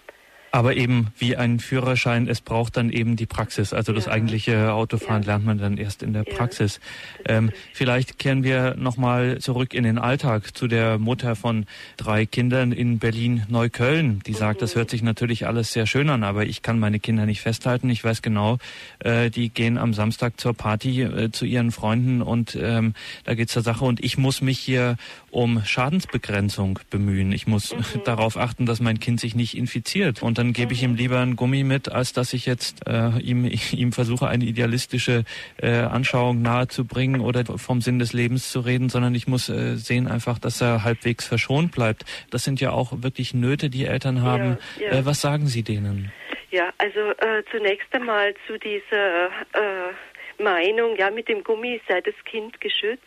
Aber 0.51 0.75
eben 0.75 1.07
wie 1.17 1.35
ein 1.35 1.59
Führerschein, 1.59 2.27
es 2.27 2.41
braucht 2.41 2.77
dann 2.77 2.89
eben 2.89 3.15
die 3.15 3.25
Praxis. 3.25 3.73
Also 3.73 3.91
das 3.93 4.07
eigentliche 4.07 4.73
Autofahren 4.73 5.23
ja. 5.23 5.27
lernt 5.33 5.45
man 5.45 5.57
dann 5.57 5.77
erst 5.77 6.03
in 6.03 6.13
der 6.13 6.23
ja. 6.23 6.33
Praxis. 6.33 6.79
Ähm, 7.25 7.51
vielleicht 7.73 8.17
kehren 8.17 8.43
wir 8.43 8.75
nochmal 8.75 9.39
zurück 9.39 9.73
in 9.73 9.83
den 9.83 9.97
Alltag 9.97 10.55
zu 10.55 10.67
der 10.67 10.97
Mutter 10.99 11.35
von 11.35 11.65
drei 11.97 12.25
Kindern 12.25 12.71
in 12.71 12.99
Berlin-Neukölln, 12.99 14.21
die 14.25 14.33
sagt, 14.33 14.59
mhm. 14.59 14.61
das 14.61 14.75
hört 14.75 14.89
sich 14.89 15.03
natürlich 15.03 15.47
alles 15.47 15.73
sehr 15.73 15.85
schön 15.85 16.09
an, 16.09 16.23
aber 16.23 16.45
ich 16.45 16.61
kann 16.61 16.79
meine 16.79 16.99
Kinder 16.99 17.25
nicht 17.25 17.41
festhalten. 17.41 17.89
Ich 17.89 18.03
weiß 18.03 18.21
genau, 18.21 18.57
äh, 18.99 19.29
die 19.29 19.49
gehen 19.49 19.77
am 19.77 19.93
Samstag 19.93 20.39
zur 20.39 20.53
Party 20.53 21.01
äh, 21.01 21.31
zu 21.31 21.45
ihren 21.45 21.71
Freunden 21.71 22.21
und 22.21 22.57
ähm, 22.59 22.93
da 23.25 23.35
geht's 23.35 23.53
zur 23.53 23.63
Sache 23.63 23.83
und 23.83 24.03
ich 24.03 24.17
muss 24.17 24.41
mich 24.41 24.59
hier 24.59 24.95
um 25.29 25.63
Schadensbegrenzung 25.63 26.79
bemühen. 26.89 27.31
Ich 27.31 27.47
muss 27.47 27.75
mhm. 27.75 27.83
darauf 28.05 28.37
achten, 28.37 28.65
dass 28.65 28.79
mein 28.79 28.99
Kind 28.99 29.19
sich 29.19 29.35
nicht 29.35 29.57
infiziert. 29.57 30.23
Und 30.23 30.36
dann 30.37 30.53
gebe 30.53 30.73
ich 30.73 30.83
ihm 30.83 30.95
lieber 30.95 31.19
einen 31.19 31.35
Gummi 31.35 31.63
mit, 31.63 31.91
als 31.91 32.13
dass 32.13 32.33
ich 32.33 32.45
jetzt 32.45 32.87
äh, 32.87 33.19
ihm, 33.19 33.45
ihm 33.71 33.91
versuche, 33.91 34.27
eine 34.27 34.45
idealistische 34.45 35.23
äh, 35.61 35.69
Anschauung 35.69 36.41
nahezubringen 36.41 37.21
oder 37.21 37.45
vom 37.45 37.81
Sinn 37.81 37.99
des 37.99 38.13
Lebens 38.13 38.51
zu 38.51 38.59
reden, 38.59 38.89
sondern 38.89 39.15
ich 39.15 39.27
muss 39.27 39.49
äh, 39.49 39.75
sehen 39.75 40.07
einfach, 40.07 40.39
dass 40.39 40.61
er 40.61 40.83
halbwegs 40.83 41.25
verschont 41.25 41.71
bleibt. 41.71 42.05
Das 42.29 42.43
sind 42.43 42.61
ja 42.61 42.71
auch 42.71 42.91
wirklich 43.01 43.33
Nöte, 43.33 43.69
die 43.69 43.85
Eltern 43.85 44.21
haben. 44.21 44.57
Ja, 44.79 44.85
ja. 44.85 44.99
Äh, 44.99 45.05
was 45.05 45.21
sagen 45.21 45.47
Sie 45.47 45.63
denen? 45.63 46.11
Ja, 46.51 46.71
also 46.77 46.99
äh, 46.99 47.43
zunächst 47.51 47.93
einmal 47.93 48.33
zu 48.47 48.57
dieser 48.57 49.27
äh, 49.53 50.41
Meinung, 50.41 50.95
ja, 50.97 51.09
mit 51.11 51.27
dem 51.27 51.43
Gummi 51.43 51.81
sei 51.87 52.01
das 52.01 52.15
Kind 52.25 52.61
geschützt. 52.61 53.03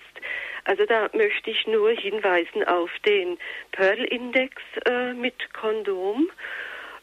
Also 0.65 0.85
da 0.85 1.09
möchte 1.15 1.51
ich 1.51 1.67
nur 1.67 1.91
hinweisen 1.91 2.65
auf 2.65 2.91
den 3.07 3.39
Pearl-Index 3.73 4.55
äh, 4.87 5.15
mit 5.15 5.53
Kondom. 5.55 6.31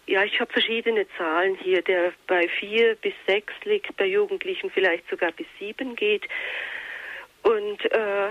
Ja, 0.07 0.23
ich 0.23 0.39
habe 0.39 0.51
verschiedene 0.51 1.05
Zahlen 1.17 1.55
hier, 1.55 1.81
der 1.81 2.13
bei 2.27 2.47
vier 2.47 2.95
bis 2.95 3.13
sechs 3.27 3.53
liegt, 3.65 3.95
bei 3.97 4.05
Jugendlichen 4.05 4.71
vielleicht 4.71 5.07
sogar 5.09 5.33
bis 5.33 5.47
sieben 5.59 5.97
geht. 5.97 6.25
Und 7.43 7.91
äh, 7.91 8.29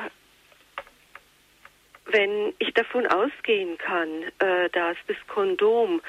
wenn 2.06 2.54
ich 2.58 2.72
davon 2.72 3.06
ausgehen 3.06 3.76
kann, 3.76 4.22
äh, 4.38 4.70
dass 4.70 4.96
das 5.06 5.16
Kondom 5.28 6.00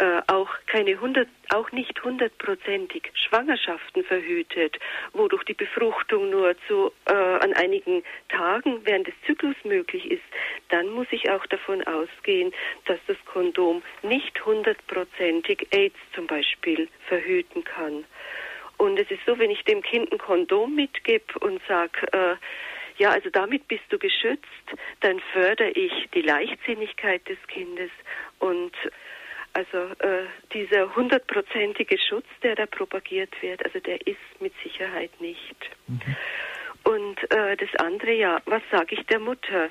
äh, 0.00 0.22
auch 0.28 0.48
keine 0.66 0.92
100, 0.92 1.28
auch 1.50 1.70
nicht 1.72 2.02
hundertprozentig 2.02 3.10
Schwangerschaften 3.12 4.02
verhütet, 4.02 4.78
wodurch 5.12 5.44
die 5.44 5.54
Befruchtung 5.54 6.30
nur 6.30 6.54
zu 6.66 6.90
äh, 7.04 7.12
an 7.12 7.52
einigen 7.52 8.02
Tagen 8.30 8.80
während 8.84 9.08
des 9.08 9.14
Zyklus 9.26 9.56
möglich 9.62 10.10
ist, 10.10 10.22
dann 10.70 10.88
muss 10.88 11.06
ich 11.10 11.30
auch 11.30 11.44
davon 11.46 11.86
ausgehen, 11.86 12.52
dass 12.86 12.98
das 13.08 13.18
Kondom 13.26 13.82
nicht 14.02 14.42
hundertprozentig 14.44 15.68
AIDS 15.70 15.98
zum 16.14 16.26
Beispiel 16.26 16.88
verhüten 17.06 17.62
kann. 17.64 18.04
Und 18.78 18.98
es 18.98 19.10
ist 19.10 19.20
so, 19.26 19.38
wenn 19.38 19.50
ich 19.50 19.62
dem 19.64 19.82
Kind 19.82 20.10
ein 20.10 20.18
Kondom 20.18 20.74
mitgebe 20.74 21.38
und 21.40 21.60
sage, 21.68 22.10
äh, 22.12 22.36
ja, 22.96 23.10
also 23.10 23.28
damit 23.28 23.68
bist 23.68 23.84
du 23.90 23.98
geschützt, 23.98 24.46
dann 25.00 25.20
fördere 25.34 25.70
ich 25.70 26.08
die 26.14 26.22
Leichtsinnigkeit 26.22 27.28
des 27.28 27.38
Kindes 27.48 27.90
und 28.38 28.72
also 29.52 29.78
äh, 29.98 30.26
dieser 30.52 30.94
hundertprozentige 30.94 31.98
Schutz, 31.98 32.26
der 32.42 32.54
da 32.54 32.66
propagiert 32.66 33.30
wird, 33.42 33.64
also 33.64 33.80
der 33.80 34.06
ist 34.06 34.18
mit 34.40 34.52
Sicherheit 34.62 35.10
nicht. 35.20 35.56
Mhm. 35.86 36.00
Und 36.84 37.30
äh, 37.30 37.56
das 37.56 37.68
andere, 37.76 38.12
ja, 38.12 38.40
was 38.46 38.62
sage 38.70 38.94
ich 38.94 39.06
der 39.06 39.18
Mutter? 39.18 39.68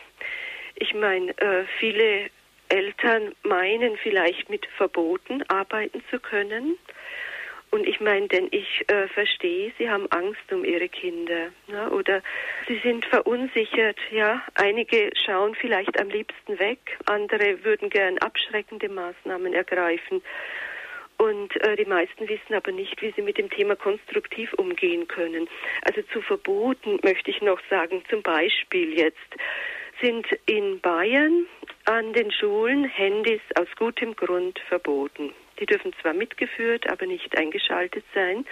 Ich 0.75 0.93
meine, 0.93 1.31
äh, 1.37 1.65
viele 1.79 2.29
Eltern 2.69 3.33
meinen 3.43 3.97
vielleicht 3.97 4.49
mit 4.49 4.65
Verboten 4.77 5.43
arbeiten 5.49 6.03
zu 6.09 6.19
können. 6.19 6.77
Und 7.71 7.87
ich 7.87 7.99
meine, 7.99 8.27
denn 8.27 8.47
ich 8.51 8.83
äh, 8.87 9.07
verstehe, 9.09 9.71
sie 9.77 9.89
haben 9.89 10.07
Angst 10.11 10.51
um 10.51 10.65
ihre 10.65 10.89
Kinder 10.89 11.51
ne? 11.67 11.89
oder 11.91 12.21
sie 12.67 12.79
sind 12.79 13.05
verunsichert. 13.05 13.97
Ja, 14.11 14.41
einige 14.55 15.11
schauen 15.25 15.53
vielleicht 15.55 15.99
am 15.99 16.09
liebsten 16.09 16.57
weg, 16.57 16.97
andere 17.05 17.63
würden 17.63 17.89
gern 17.89 18.17
abschreckende 18.17 18.89
Maßnahmen 18.89 19.53
ergreifen. 19.53 20.23
Und 21.19 21.55
äh, 21.63 21.75
die 21.75 21.85
meisten 21.85 22.29
wissen 22.29 22.53
aber 22.53 22.71
nicht, 22.71 23.01
wie 23.01 23.11
sie 23.11 23.21
mit 23.21 23.37
dem 23.37 23.49
Thema 23.49 23.75
konstruktiv 23.75 24.53
umgehen 24.53 25.07
können. 25.07 25.49
Also 25.83 26.01
zu 26.13 26.21
Verboten 26.21 26.97
möchte 27.03 27.29
ich 27.29 27.41
noch 27.41 27.59
sagen, 27.69 28.03
zum 28.09 28.23
Beispiel 28.23 28.97
jetzt 28.97 29.35
sind 30.01 30.25
in 30.45 30.79
Bayern 30.79 31.45
an 31.85 32.13
den 32.13 32.31
Schulen 32.31 32.85
Handys 32.85 33.41
aus 33.55 33.67
gutem 33.77 34.15
Grund 34.15 34.59
verboten. 34.69 35.33
Die 35.59 35.65
dürfen 35.65 35.93
zwar 36.01 36.13
mitgeführt, 36.13 36.89
aber 36.89 37.05
nicht 37.05 37.37
eingeschaltet 37.37 38.05
sein. 38.13 38.45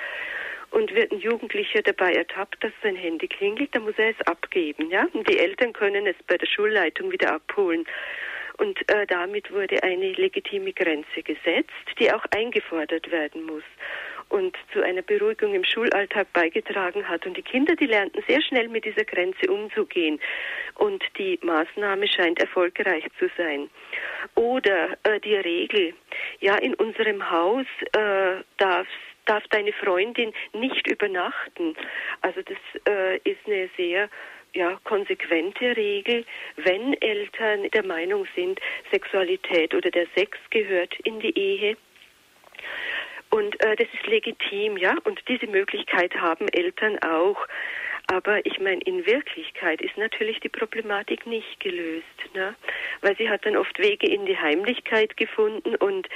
Und 0.69 0.93
wird 0.93 1.13
ein 1.13 1.19
Jugendlicher 1.19 1.81
dabei 1.81 2.11
ertappt, 2.11 2.61
dass 2.61 2.73
sein 2.83 2.97
Handy 2.97 3.27
klingelt, 3.27 3.73
dann 3.73 3.83
muss 3.83 3.97
er 3.97 4.09
es 4.09 4.27
abgeben, 4.27 4.89
ja. 4.89 5.07
Und 5.13 5.29
die 5.29 5.39
Eltern 5.39 5.71
können 5.71 6.05
es 6.05 6.15
bei 6.27 6.37
der 6.37 6.45
Schulleitung 6.45 7.09
wieder 7.11 7.33
abholen. 7.33 7.85
Und 8.57 8.77
äh, 8.91 9.05
damit 9.07 9.51
wurde 9.51 9.81
eine 9.83 10.11
legitime 10.13 10.73
Grenze 10.73 11.23
gesetzt, 11.23 11.71
die 11.99 12.11
auch 12.11 12.25
eingefordert 12.31 13.09
werden 13.11 13.43
muss 13.43 13.63
und 14.29 14.55
zu 14.73 14.81
einer 14.81 15.01
Beruhigung 15.01 15.53
im 15.53 15.63
Schulalltag 15.63 16.31
beigetragen 16.33 17.07
hat. 17.07 17.25
Und 17.25 17.37
die 17.37 17.41
Kinder, 17.41 17.75
die 17.75 17.85
lernten 17.85 18.23
sehr 18.27 18.41
schnell 18.41 18.67
mit 18.67 18.85
dieser 18.85 19.05
Grenze 19.05 19.51
umzugehen. 19.51 20.19
Und 20.75 21.03
die 21.17 21.39
Maßnahme 21.41 22.07
scheint 22.07 22.39
erfolgreich 22.39 23.05
zu 23.19 23.29
sein. 23.37 23.69
Oder 24.35 24.97
äh, 25.03 25.19
die 25.19 25.35
Regel, 25.35 25.93
ja, 26.39 26.55
in 26.55 26.73
unserem 26.75 27.29
Haus 27.29 27.65
äh, 27.93 28.43
darf 28.57 28.87
darf 29.25 29.43
deine 29.49 29.73
Freundin 29.73 30.31
nicht 30.53 30.89
übernachten. 30.89 31.75
Also 32.21 32.41
das 32.41 32.57
äh, 32.87 33.17
ist 33.29 33.45
eine 33.45 33.69
sehr 33.75 34.09
ja, 34.53 34.79
konsequente 34.85 35.75
Regel, 35.75 36.25
wenn 36.55 36.93
Eltern 37.01 37.69
der 37.71 37.85
Meinung 37.85 38.25
sind, 38.35 38.59
Sexualität 38.91 39.73
oder 39.73 39.91
der 39.91 40.07
Sex 40.15 40.37
gehört 40.49 40.95
in 41.03 41.19
die 41.19 41.37
Ehe. 41.37 41.77
Und 43.29 43.59
äh, 43.61 43.75
das 43.75 43.87
ist 43.93 44.07
legitim, 44.07 44.77
ja. 44.77 44.95
Und 45.03 45.21
diese 45.27 45.47
Möglichkeit 45.47 46.15
haben 46.15 46.47
Eltern 46.49 46.97
auch. 46.99 47.37
Aber 48.07 48.45
ich 48.45 48.57
meine, 48.59 48.81
in 48.81 49.05
Wirklichkeit 49.05 49.81
ist 49.81 49.97
natürlich 49.97 50.39
die 50.39 50.49
Problematik 50.49 51.27
nicht 51.27 51.59
gelöst, 51.59 52.05
ne? 52.33 52.55
weil 53.01 53.17
sie 53.17 53.29
hat 53.29 53.45
dann 53.45 53.57
oft 53.57 53.77
Wege 53.79 54.07
in 54.07 54.25
die 54.25 54.37
Heimlichkeit 54.37 55.17
gefunden 55.17 55.75
und 55.75 56.07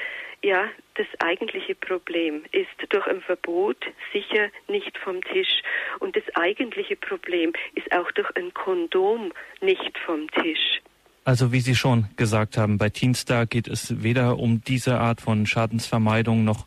ja, 0.42 0.70
das 0.96 1.06
eigentliche 1.20 1.76
Problem 1.76 2.44
ist 2.52 2.70
durch 2.90 3.06
ein 3.08 3.22
Verbot 3.22 3.78
sicher 4.14 4.50
nicht 4.68 4.98
vom 4.98 5.22
Tisch 5.22 5.62
und 6.00 6.16
das 6.16 6.24
eigentliche 6.34 6.96
Problem 6.96 7.52
ist 7.76 7.92
auch 7.92 8.10
durch 8.14 8.30
ein 8.38 8.54
Kondom 8.54 9.34
nicht 9.60 9.98
vom 10.06 10.32
Tisch. 10.32 10.82
Also 11.24 11.52
wie 11.52 11.60
Sie 11.60 11.76
schon 11.76 12.08
gesagt 12.16 12.58
haben, 12.58 12.80
bei 12.80 12.90
Teenstar 12.90 13.46
geht 13.46 13.68
es 13.68 14.02
weder 14.02 14.40
um 14.40 14.64
diese 14.64 14.98
Art 14.98 15.22
von 15.22 15.46
Schadensvermeidung 15.46 16.44
noch 16.44 16.66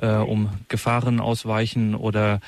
äh, 0.00 0.08
um 0.16 0.50
Gefahren 0.68 1.20
ausweichen 1.20 1.94
oder 1.94 2.40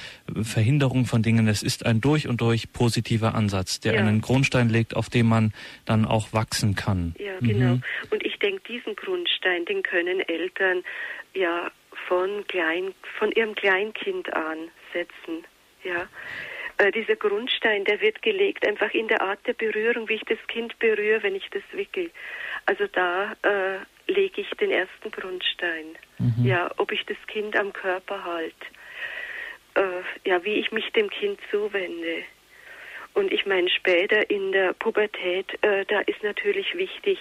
Verhinderung 0.43 1.07
von 1.07 1.23
Dingen. 1.23 1.49
Es 1.49 1.63
ist 1.63 1.87
ein 1.87 2.01
durch 2.01 2.29
und 2.29 2.41
durch 2.41 2.73
positiver 2.73 3.35
Ansatz, 3.35 3.81
der 3.81 3.95
ja. 3.95 4.01
einen 4.01 4.21
Grundstein 4.21 4.69
legt, 4.69 4.95
auf 4.97 5.09
dem 5.11 5.27
man 5.27 5.53
dann 5.85 6.05
auch 6.05 6.33
wachsen 6.33 6.75
kann. 6.75 7.15
Ja, 7.19 7.39
genau. 7.41 7.77
Mhm. 7.77 7.83
Und 8.11 8.25
ich 8.25 8.39
denke, 8.39 8.63
diesen 8.69 8.97
Grundstein, 8.97 9.65
den 9.65 9.83
können 9.83 10.21
Eltern 10.21 10.83
ja 11.35 11.71
von 12.07 12.47
klein, 12.47 12.95
von 13.19 13.33
ihrem 13.33 13.55
Kleinkind 13.55 14.33
an 14.35 14.59
setzen. 14.93 15.45
Ja. 15.85 16.09
Äh, 16.79 16.93
dieser 16.93 17.17
Grundstein, 17.17 17.85
der 17.85 18.01
wird 18.01 18.23
gelegt 18.23 18.67
einfach 18.67 18.93
in 18.93 19.09
der 19.09 19.21
Art 19.21 19.41
der 19.47 19.53
Berührung, 19.55 20.09
wie 20.09 20.15
ich 20.15 20.25
das 20.25 20.39
Kind 20.47 20.79
berühre, 20.79 21.23
wenn 21.23 21.35
ich 21.35 21.49
das 21.51 21.63
wickel. 21.73 22.11
Also 22.67 22.87
da 22.87 23.33
äh, 23.43 23.79
lege 24.09 24.41
ich 24.41 24.51
den 24.51 24.71
ersten 24.71 25.11
Grundstein. 25.11 25.97
Mhm. 26.19 26.45
Ja, 26.45 26.71
ob 26.79 26.93
ich 26.93 27.05
das 27.07 27.17
Kind 27.27 27.57
am 27.57 27.73
Körper 27.73 28.25
halte. 28.25 28.67
Äh, 29.75 30.29
ja, 30.29 30.45
wie 30.45 30.55
ich 30.55 30.73
mich 30.73 30.91
dem 30.93 31.11
Kind 31.11 31.39
zuwende. 31.51 32.25
Und 33.15 33.33
ich 33.33 33.47
meine, 33.47 33.69
später 33.69 34.29
in 34.31 34.53
der 34.53 34.75
Pubertät, 34.75 35.47
äh, 35.63 35.85
da 35.87 36.01
ist 36.01 36.23
natürlich 36.23 36.75
wichtig, 36.77 37.19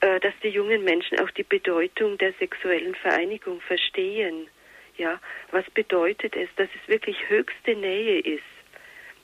äh, 0.00 0.20
dass 0.20 0.32
die 0.42 0.48
jungen 0.48 0.84
Menschen 0.84 1.20
auch 1.20 1.30
die 1.30 1.42
Bedeutung 1.42 2.18
der 2.18 2.32
sexuellen 2.34 2.94
Vereinigung 2.94 3.60
verstehen. 3.60 4.48
Ja, 4.96 5.20
was 5.50 5.68
bedeutet 5.70 6.36
es, 6.36 6.48
dass 6.56 6.68
es 6.74 6.88
wirklich 6.88 7.16
höchste 7.28 7.74
Nähe 7.74 8.20
ist, 8.20 8.42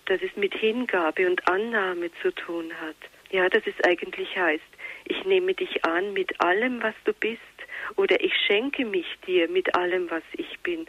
dass 0.07 0.21
es 0.21 0.35
mit 0.37 0.53
Hingabe 0.55 1.27
und 1.27 1.47
Annahme 1.49 2.11
zu 2.21 2.33
tun 2.33 2.73
hat. 2.81 2.97
Ja, 3.31 3.49
dass 3.49 3.63
es 3.67 3.75
eigentlich 3.85 4.37
heißt, 4.37 4.65
ich 5.11 5.25
nehme 5.25 5.55
dich 5.55 5.85
an 5.85 6.13
mit 6.13 6.41
allem, 6.41 6.83
was 6.83 6.95
du 7.05 7.13
bist, 7.13 7.41
oder 7.97 8.23
ich 8.23 8.35
schenke 8.47 8.85
mich 8.85 9.07
dir 9.27 9.49
mit 9.49 9.75
allem, 9.75 10.11
was 10.11 10.23
ich 10.33 10.59
bin. 10.61 10.87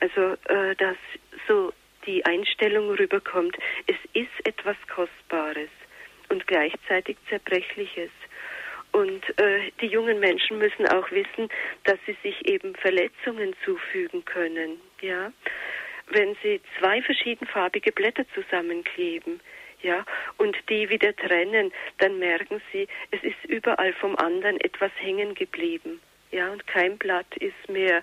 Also, 0.00 0.36
äh, 0.48 0.74
dass 0.76 0.96
so 1.46 1.72
die 2.06 2.24
Einstellung 2.24 2.90
rüberkommt, 2.90 3.56
es 3.86 3.96
ist 4.14 4.46
etwas 4.46 4.76
Kostbares 4.92 5.70
und 6.28 6.46
gleichzeitig 6.46 7.16
Zerbrechliches. 7.28 8.10
Und 8.92 9.22
äh, 9.38 9.70
die 9.80 9.86
jungen 9.86 10.18
Menschen 10.18 10.58
müssen 10.58 10.88
auch 10.88 11.10
wissen, 11.12 11.48
dass 11.84 11.98
sie 12.06 12.16
sich 12.22 12.48
eben 12.48 12.74
Verletzungen 12.74 13.54
zufügen 13.64 14.24
können. 14.24 14.80
Ja, 15.00 15.32
wenn 16.08 16.36
sie 16.42 16.60
zwei 16.78 17.00
verschiedenfarbige 17.02 17.92
Blätter 17.92 18.24
zusammenkleben, 18.34 19.40
ja, 19.82 20.04
und 20.36 20.56
die 20.68 20.88
wieder 20.90 21.14
trennen, 21.14 21.72
dann 21.98 22.18
merken 22.18 22.60
sie, 22.72 22.86
es 23.10 23.22
ist 23.22 23.44
überall 23.48 23.92
vom 23.94 24.16
anderen 24.16 24.60
etwas 24.60 24.90
hängen 24.96 25.34
geblieben. 25.34 26.00
Ja, 26.30 26.50
und 26.50 26.66
kein 26.66 26.98
Blatt 26.98 27.36
ist 27.36 27.68
mehr 27.68 28.02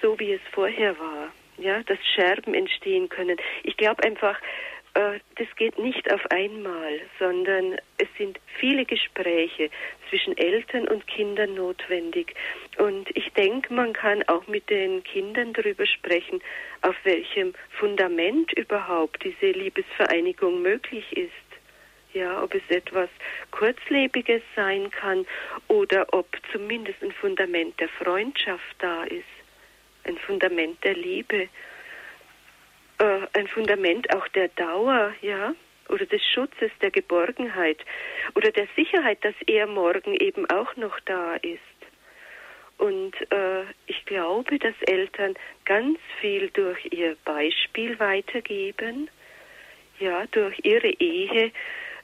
so, 0.00 0.18
wie 0.18 0.32
es 0.32 0.40
vorher 0.52 0.98
war. 0.98 1.32
Ja, 1.58 1.82
dass 1.82 1.98
Scherben 2.14 2.54
entstehen 2.54 3.10
können. 3.10 3.36
Ich 3.64 3.76
glaube 3.76 4.02
einfach, 4.02 4.38
das 4.94 5.46
geht 5.56 5.78
nicht 5.78 6.12
auf 6.12 6.24
einmal, 6.30 7.00
sondern 7.18 7.78
es 7.98 8.08
sind 8.18 8.38
viele 8.58 8.84
Gespräche 8.84 9.70
zwischen 10.08 10.36
Eltern 10.36 10.88
und 10.88 11.06
Kindern 11.06 11.54
notwendig. 11.54 12.34
Und 12.78 13.08
ich 13.16 13.32
denke, 13.32 13.72
man 13.72 13.92
kann 13.92 14.22
auch 14.24 14.46
mit 14.48 14.68
den 14.68 15.04
Kindern 15.04 15.52
darüber 15.52 15.86
sprechen, 15.86 16.42
auf 16.82 16.96
welchem 17.04 17.54
Fundament 17.78 18.52
überhaupt 18.54 19.24
diese 19.24 19.52
Liebesvereinigung 19.52 20.60
möglich 20.60 21.04
ist. 21.16 21.30
Ja, 22.12 22.42
ob 22.42 22.54
es 22.54 22.62
etwas 22.68 23.08
Kurzlebiges 23.52 24.42
sein 24.56 24.90
kann 24.90 25.26
oder 25.68 26.06
ob 26.12 26.26
zumindest 26.50 27.00
ein 27.02 27.12
Fundament 27.12 27.78
der 27.78 27.88
Freundschaft 27.88 28.76
da 28.80 29.04
ist, 29.04 29.22
ein 30.04 30.18
Fundament 30.18 30.82
der 30.82 30.94
Liebe 30.94 31.48
äh, 33.00 33.26
ein 33.32 33.48
Fundament 33.48 34.14
auch 34.14 34.28
der 34.28 34.48
Dauer, 34.48 35.12
ja, 35.22 35.54
oder 35.88 36.06
des 36.06 36.22
Schutzes, 36.32 36.70
der 36.80 36.90
Geborgenheit 36.90 37.78
oder 38.34 38.52
der 38.52 38.68
Sicherheit, 38.76 39.24
dass 39.24 39.34
er 39.46 39.66
morgen 39.66 40.14
eben 40.14 40.48
auch 40.50 40.76
noch 40.76 40.98
da 41.00 41.34
ist. 41.36 41.58
Und 42.78 43.12
äh, 43.30 43.64
ich 43.86 44.04
glaube, 44.06 44.58
dass 44.58 44.74
Eltern 44.86 45.34
ganz 45.64 45.98
viel 46.20 46.48
durch 46.50 46.78
ihr 46.92 47.16
Beispiel 47.24 47.98
weitergeben, 47.98 49.10
ja, 49.98 50.24
durch 50.30 50.58
ihre 50.62 50.88
Ehe, 50.88 51.52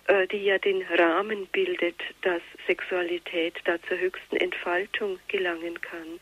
äh, 0.09 0.27
die 0.29 0.45
ja 0.45 0.59
den 0.59 0.83
Rahmen 0.99 1.47
bildet, 1.47 1.97
dass 2.23 2.43
Sexualität 2.67 3.55
da 3.65 3.77
zur 3.89 3.99
höchsten 3.99 4.37
Entfaltung 4.37 5.19
gelangen 5.29 5.81
kann. 5.81 6.21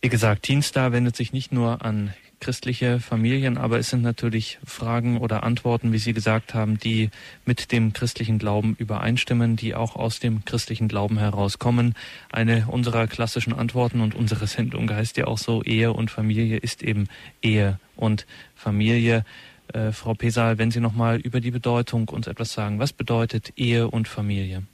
Wie 0.00 0.08
gesagt, 0.08 0.44
Teenstar 0.44 0.92
wendet 0.92 1.16
sich 1.16 1.32
nicht 1.32 1.52
nur 1.52 1.84
an 1.84 2.14
christliche 2.44 3.00
Familien, 3.00 3.56
aber 3.56 3.78
es 3.78 3.88
sind 3.88 4.02
natürlich 4.02 4.58
Fragen 4.66 5.16
oder 5.16 5.44
Antworten, 5.44 5.94
wie 5.94 5.98
Sie 5.98 6.12
gesagt 6.12 6.52
haben, 6.52 6.78
die 6.78 7.08
mit 7.46 7.72
dem 7.72 7.94
christlichen 7.94 8.38
Glauben 8.38 8.76
übereinstimmen, 8.78 9.56
die 9.56 9.74
auch 9.74 9.96
aus 9.96 10.20
dem 10.20 10.44
christlichen 10.44 10.86
Glauben 10.86 11.16
herauskommen. 11.16 11.94
Eine 12.30 12.66
unserer 12.68 13.06
klassischen 13.06 13.54
Antworten 13.54 14.02
und 14.02 14.14
unsere 14.14 14.46
Sendung 14.46 14.90
heißt 14.90 15.16
ja 15.16 15.26
auch 15.26 15.38
so, 15.38 15.62
Ehe 15.62 15.94
und 15.94 16.10
Familie 16.10 16.58
ist 16.58 16.82
eben 16.82 17.08
Ehe 17.40 17.80
und 17.96 18.26
Familie. 18.54 19.24
Äh, 19.72 19.92
Frau 19.92 20.12
Pesal, 20.12 20.58
wenn 20.58 20.70
Sie 20.70 20.80
noch 20.80 20.92
mal 20.92 21.18
über 21.18 21.40
die 21.40 21.50
Bedeutung 21.50 22.10
uns 22.10 22.26
etwas 22.26 22.52
sagen. 22.52 22.78
Was 22.78 22.92
bedeutet 22.92 23.54
Ehe 23.56 23.88
und 23.88 24.06
Familie? 24.06 24.64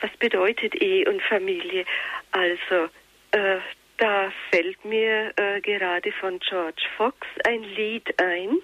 Was 0.00 0.10
bedeutet 0.18 0.74
Ehe 0.76 1.06
und 1.10 1.20
Familie? 1.20 1.84
Also, 2.30 2.88
äh, 3.32 3.58
da 3.98 4.32
fällt 4.50 4.84
mir 4.84 5.32
äh, 5.36 5.60
gerade 5.60 6.12
von 6.12 6.38
George 6.40 6.82
Fox 6.96 7.26
ein 7.46 7.62
Lied 7.62 8.20
ein. 8.20 8.58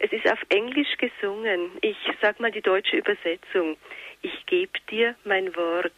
Es 0.00 0.12
ist 0.12 0.30
auf 0.30 0.38
Englisch 0.48 0.96
gesungen. 0.98 1.70
Ich 1.80 1.96
sag 2.20 2.38
mal 2.40 2.52
die 2.52 2.62
deutsche 2.62 2.96
Übersetzung. 2.96 3.76
Ich 4.22 4.46
gebe 4.46 4.78
dir 4.90 5.14
mein 5.24 5.54
Wort. 5.56 5.92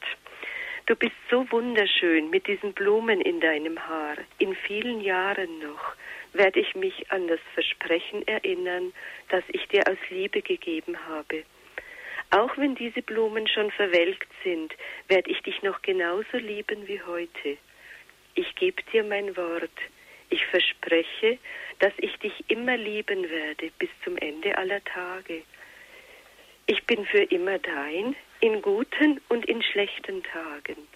Du 0.87 0.97
bist 0.97 1.17
so 1.31 1.51
wunderschön 1.51 2.31
mit 2.31 2.47
diesen 2.47 2.73
Blumen 2.73 3.21
in 3.21 3.41
deinem 3.41 3.79
Haar. 3.89 4.17
In 4.39 4.55
vielen 4.55 5.01
Jahren 5.01 5.59
noch 5.59 5.95
werde 6.33 6.61
ich 6.61 6.75
mich 6.75 7.11
an 7.11 7.29
das 7.29 7.41
Versprechen 7.55 8.27
erinnern, 8.27 8.93
das 9.29 9.45
ich 9.49 9.67
dir 9.69 9.83
aus 9.89 9.99
Liebe 10.09 10.41
gegeben 10.41 10.97
habe. 11.09 11.45
Auch 12.31 12.57
wenn 12.57 12.75
diese 12.75 13.03
Blumen 13.03 13.49
schon 13.49 13.71
verwelkt 13.71 14.29
sind, 14.45 14.75
werde 15.09 15.31
ich 15.31 15.43
dich 15.43 15.63
noch 15.63 15.83
genauso 15.83 16.37
lieben 16.37 16.87
wie 16.87 17.03
heute 17.03 17.59
ich 18.39 18.55
gebe 18.55 18.83
dir 18.93 19.03
mein 19.03 19.37
Wort. 19.37 19.79
Ich 20.31 20.45
verspreche, 20.47 21.39
dass 21.81 21.93
ich 21.99 22.17
dich 22.19 22.33
immer 22.49 22.77
lieben 22.77 23.29
werde 23.29 23.71
bis 23.79 23.91
zum 24.05 24.17
Ende 24.17 24.57
aller 24.57 24.83
Tage. 24.85 25.43
Ich 26.67 26.85
bin 26.85 27.05
für 27.07 27.25
immer 27.25 27.59
dein, 27.59 28.15
in 28.41 28.63
guten 28.63 29.21
und 29.29 29.45
in 29.47 29.63
schlechten 29.63 30.23
Tagen. 30.23 30.87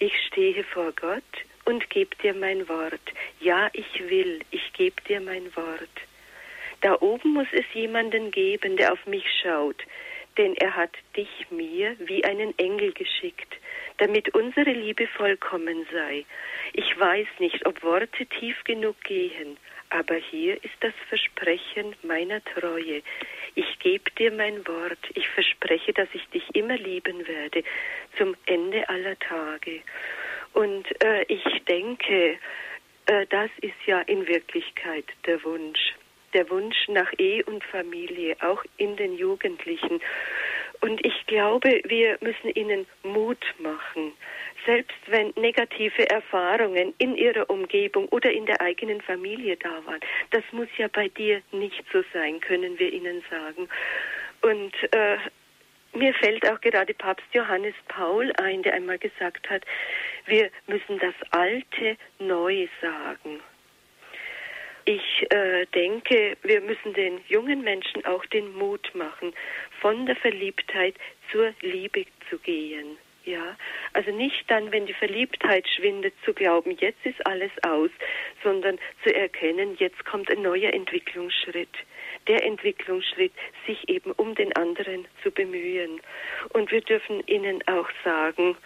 Ich 0.00 0.12
stehe 0.26 0.64
vor 0.64 0.92
Gott 0.92 1.32
und 1.66 1.88
gebe 1.90 2.16
dir 2.16 2.34
mein 2.34 2.68
Wort. 2.68 3.12
Ja, 3.38 3.70
ich 3.72 4.08
will, 4.08 4.40
ich 4.50 4.72
gebe 4.72 5.00
dir 5.02 5.20
mein 5.20 5.54
Wort. 5.54 5.96
Da 6.80 6.96
oben 7.00 7.34
muss 7.34 7.48
es 7.52 7.66
jemanden 7.74 8.32
geben, 8.32 8.76
der 8.76 8.94
auf 8.94 9.06
mich 9.06 9.26
schaut, 9.42 9.80
denn 10.38 10.56
er 10.56 10.74
hat 10.74 10.96
dich 11.16 11.50
mir 11.50 11.94
wie 11.98 12.24
einen 12.24 12.58
Engel 12.58 12.92
geschickt, 12.92 13.54
damit 14.00 14.34
unsere 14.34 14.70
Liebe 14.70 15.06
vollkommen 15.06 15.86
sei. 15.92 16.24
Ich 16.72 16.98
weiß 16.98 17.28
nicht, 17.38 17.66
ob 17.66 17.82
Worte 17.82 18.26
tief 18.26 18.56
genug 18.64 19.00
gehen, 19.04 19.58
aber 19.90 20.14
hier 20.14 20.54
ist 20.64 20.74
das 20.80 20.94
Versprechen 21.08 21.94
meiner 22.02 22.42
Treue. 22.44 23.02
Ich 23.54 23.78
gebe 23.78 24.10
dir 24.12 24.32
mein 24.32 24.66
Wort, 24.66 24.98
ich 25.14 25.28
verspreche, 25.28 25.92
dass 25.92 26.08
ich 26.14 26.26
dich 26.28 26.44
immer 26.54 26.78
lieben 26.78 27.28
werde, 27.28 27.62
zum 28.16 28.34
Ende 28.46 28.88
aller 28.88 29.18
Tage. 29.18 29.82
Und 30.54 30.86
äh, 31.04 31.24
ich 31.28 31.44
denke, 31.68 32.38
äh, 33.06 33.26
das 33.28 33.50
ist 33.60 33.86
ja 33.86 34.00
in 34.00 34.26
Wirklichkeit 34.26 35.04
der 35.26 35.42
Wunsch. 35.44 35.94
Der 36.32 36.48
Wunsch 36.48 36.88
nach 36.88 37.12
Ehe 37.18 37.44
und 37.44 37.62
Familie, 37.64 38.36
auch 38.40 38.64
in 38.76 38.96
den 38.96 39.16
Jugendlichen. 39.16 40.00
Und 40.80 41.04
ich 41.04 41.26
glaube, 41.26 41.82
wir 41.84 42.16
müssen 42.22 42.48
ihnen 42.54 42.86
Mut 43.02 43.44
machen, 43.58 44.12
selbst 44.64 44.96
wenn 45.06 45.32
negative 45.36 46.08
Erfahrungen 46.08 46.94
in 46.98 47.16
ihrer 47.16 47.48
Umgebung 47.50 48.08
oder 48.08 48.30
in 48.32 48.46
der 48.46 48.60
eigenen 48.62 49.02
Familie 49.02 49.56
da 49.56 49.84
waren. 49.84 50.00
Das 50.30 50.44
muss 50.52 50.68
ja 50.78 50.88
bei 50.88 51.08
dir 51.08 51.42
nicht 51.52 51.84
so 51.92 52.02
sein, 52.14 52.40
können 52.40 52.78
wir 52.78 52.92
ihnen 52.92 53.22
sagen. 53.30 53.68
Und 54.40 54.72
äh, 54.92 55.18
mir 55.92 56.14
fällt 56.14 56.48
auch 56.48 56.60
gerade 56.60 56.94
Papst 56.94 57.26
Johannes 57.32 57.74
Paul 57.88 58.32
ein, 58.40 58.62
der 58.62 58.74
einmal 58.74 58.98
gesagt 58.98 59.50
hat, 59.50 59.64
wir 60.26 60.50
müssen 60.66 60.98
das 60.98 61.14
Alte 61.30 61.96
neu 62.18 62.68
sagen. 62.80 63.40
Ich 64.84 65.26
äh, 65.30 65.66
denke, 65.66 66.36
wir 66.42 66.60
müssen 66.62 66.94
den 66.94 67.20
jungen 67.28 67.62
Menschen 67.62 68.04
auch 68.06 68.24
den 68.26 68.52
Mut 68.54 68.90
machen, 68.94 69.32
von 69.80 70.06
der 70.06 70.16
Verliebtheit 70.16 70.94
zur 71.30 71.52
Liebe 71.60 72.04
zu 72.28 72.38
gehen. 72.38 72.98
Ja, 73.24 73.56
also 73.92 74.10
nicht 74.12 74.50
dann, 74.50 74.72
wenn 74.72 74.86
die 74.86 74.94
Verliebtheit 74.94 75.68
schwindet, 75.68 76.14
zu 76.24 76.32
glauben, 76.32 76.76
jetzt 76.80 77.04
ist 77.04 77.24
alles 77.26 77.52
aus, 77.62 77.90
sondern 78.42 78.78
zu 79.04 79.14
erkennen, 79.14 79.76
jetzt 79.78 80.04
kommt 80.06 80.30
ein 80.30 80.40
neuer 80.42 80.72
Entwicklungsschritt. 80.72 81.68
Der 82.28 82.42
Entwicklungsschritt, 82.44 83.32
sich 83.66 83.88
eben 83.88 84.12
um 84.12 84.34
den 84.34 84.54
anderen 84.56 85.06
zu 85.22 85.30
bemühen. 85.30 86.00
Und 86.50 86.70
wir 86.70 86.80
dürfen 86.80 87.22
ihnen 87.26 87.62
auch 87.68 87.88
sagen, 88.04 88.56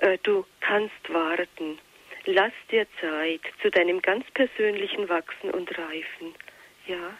äh, 0.00 0.18
du 0.24 0.44
kannst 0.60 1.08
warten. 1.08 1.78
Lass 2.24 2.52
dir 2.70 2.86
Zeit 3.00 3.40
zu 3.60 3.70
deinem 3.70 4.02
ganz 4.02 4.28
persönlichen 4.32 5.08
Wachsen 5.08 5.50
und 5.50 5.70
Reifen. 5.78 6.34
Ja, 6.86 7.16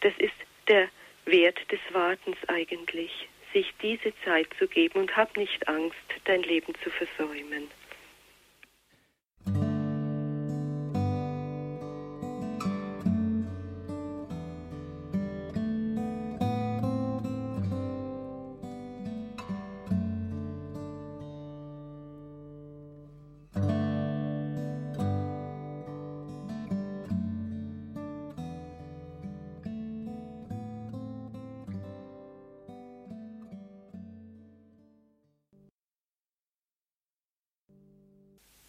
das 0.00 0.12
ist 0.18 0.34
der 0.68 0.88
Wert 1.26 1.58
des 1.70 1.80
Wartens 1.92 2.36
eigentlich, 2.48 3.28
sich 3.52 3.72
diese 3.82 4.12
Zeit 4.24 4.48
zu 4.58 4.66
geben 4.66 5.00
und 5.00 5.16
hab 5.16 5.36
nicht 5.36 5.68
Angst, 5.68 5.96
dein 6.24 6.42
Leben 6.42 6.72
zu 6.82 6.90
versäumen. 6.90 7.68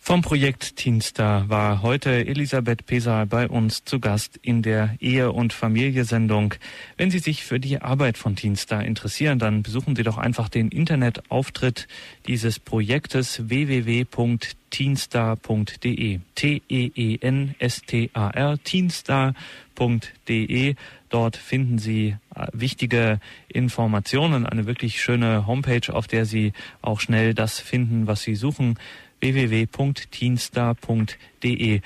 Vom 0.08 0.22
Projekt 0.22 0.78
Teenstar 0.78 1.49
war 1.49 1.82
heute 1.82 2.26
Elisabeth 2.26 2.86
Pesal 2.86 3.26
bei 3.26 3.49
uns 3.49 3.84
zu 3.84 3.99
Gast 3.99 4.39
in 4.41 4.62
der 4.62 4.95
Ehe- 5.01 5.34
und 5.34 5.51
Familiesendung. 5.51 6.53
Wenn 6.95 7.12
Sie 7.12 7.20
sich 7.20 7.43
für 7.43 7.60
die 7.60 7.82
Arbeit 7.82 8.18
von 8.18 8.38
Teenstar 8.38 8.86
interessieren, 8.86 9.38
dann 9.38 9.64
besuchen 9.64 9.97
Sie 9.97 10.03
doch 10.03 10.18
einfach 10.18 10.47
den 10.47 10.70
Internetauftritt 10.70 11.89
dieses 12.26 12.58
Projektes 12.58 13.49
www.teenstar.de. 13.49 16.20
T-E-E-N-S-T-A-R, 16.36 18.58
teenstar.de. 18.64 20.76
Dort 21.10 21.38
finden 21.38 21.80
Sie 21.80 22.16
äh, 22.36 22.47
wichtige 22.53 23.20
Informationen, 23.49 24.45
eine 24.45 24.68
wirklich 24.68 25.01
schöne 25.01 25.47
Homepage, 25.47 25.93
auf 25.93 26.08
der 26.08 26.26
Sie 26.26 26.53
auch 26.82 27.01
schnell 27.01 27.34
das 27.34 27.60
finden, 27.60 28.08
was 28.08 28.22
Sie 28.22 28.36
suchen 28.36 28.78
www.teenstar.de. 29.20 31.82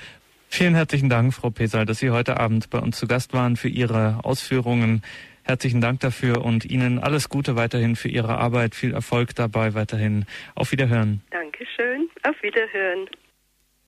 Vielen 0.48 0.74
herzlichen 0.74 1.08
Dank, 1.08 1.32
Frau 1.32 1.50
Pesal, 1.50 1.86
dass 1.86 1.98
Sie 1.98 2.10
heute 2.10 2.38
Abend 2.38 2.68
bei 2.68 2.78
uns 2.78 2.98
zu 2.98 3.06
Gast 3.06 3.32
waren 3.32 3.56
für 3.56 3.68
Ihre 3.68 4.20
Ausführungen. 4.22 5.02
Herzlichen 5.44 5.80
Dank 5.80 6.00
dafür 6.00 6.44
und 6.44 6.64
Ihnen 6.64 6.98
alles 6.98 7.28
Gute 7.28 7.56
weiterhin 7.56 7.96
für 7.96 8.08
Ihre 8.08 8.38
Arbeit. 8.38 8.74
Viel 8.74 8.92
Erfolg 8.92 9.34
dabei 9.34 9.74
weiterhin. 9.74 10.24
Auf 10.54 10.72
Wiederhören. 10.72 11.22
Dankeschön. 11.30 12.08
Auf 12.22 12.40
Wiederhören. 12.42 13.08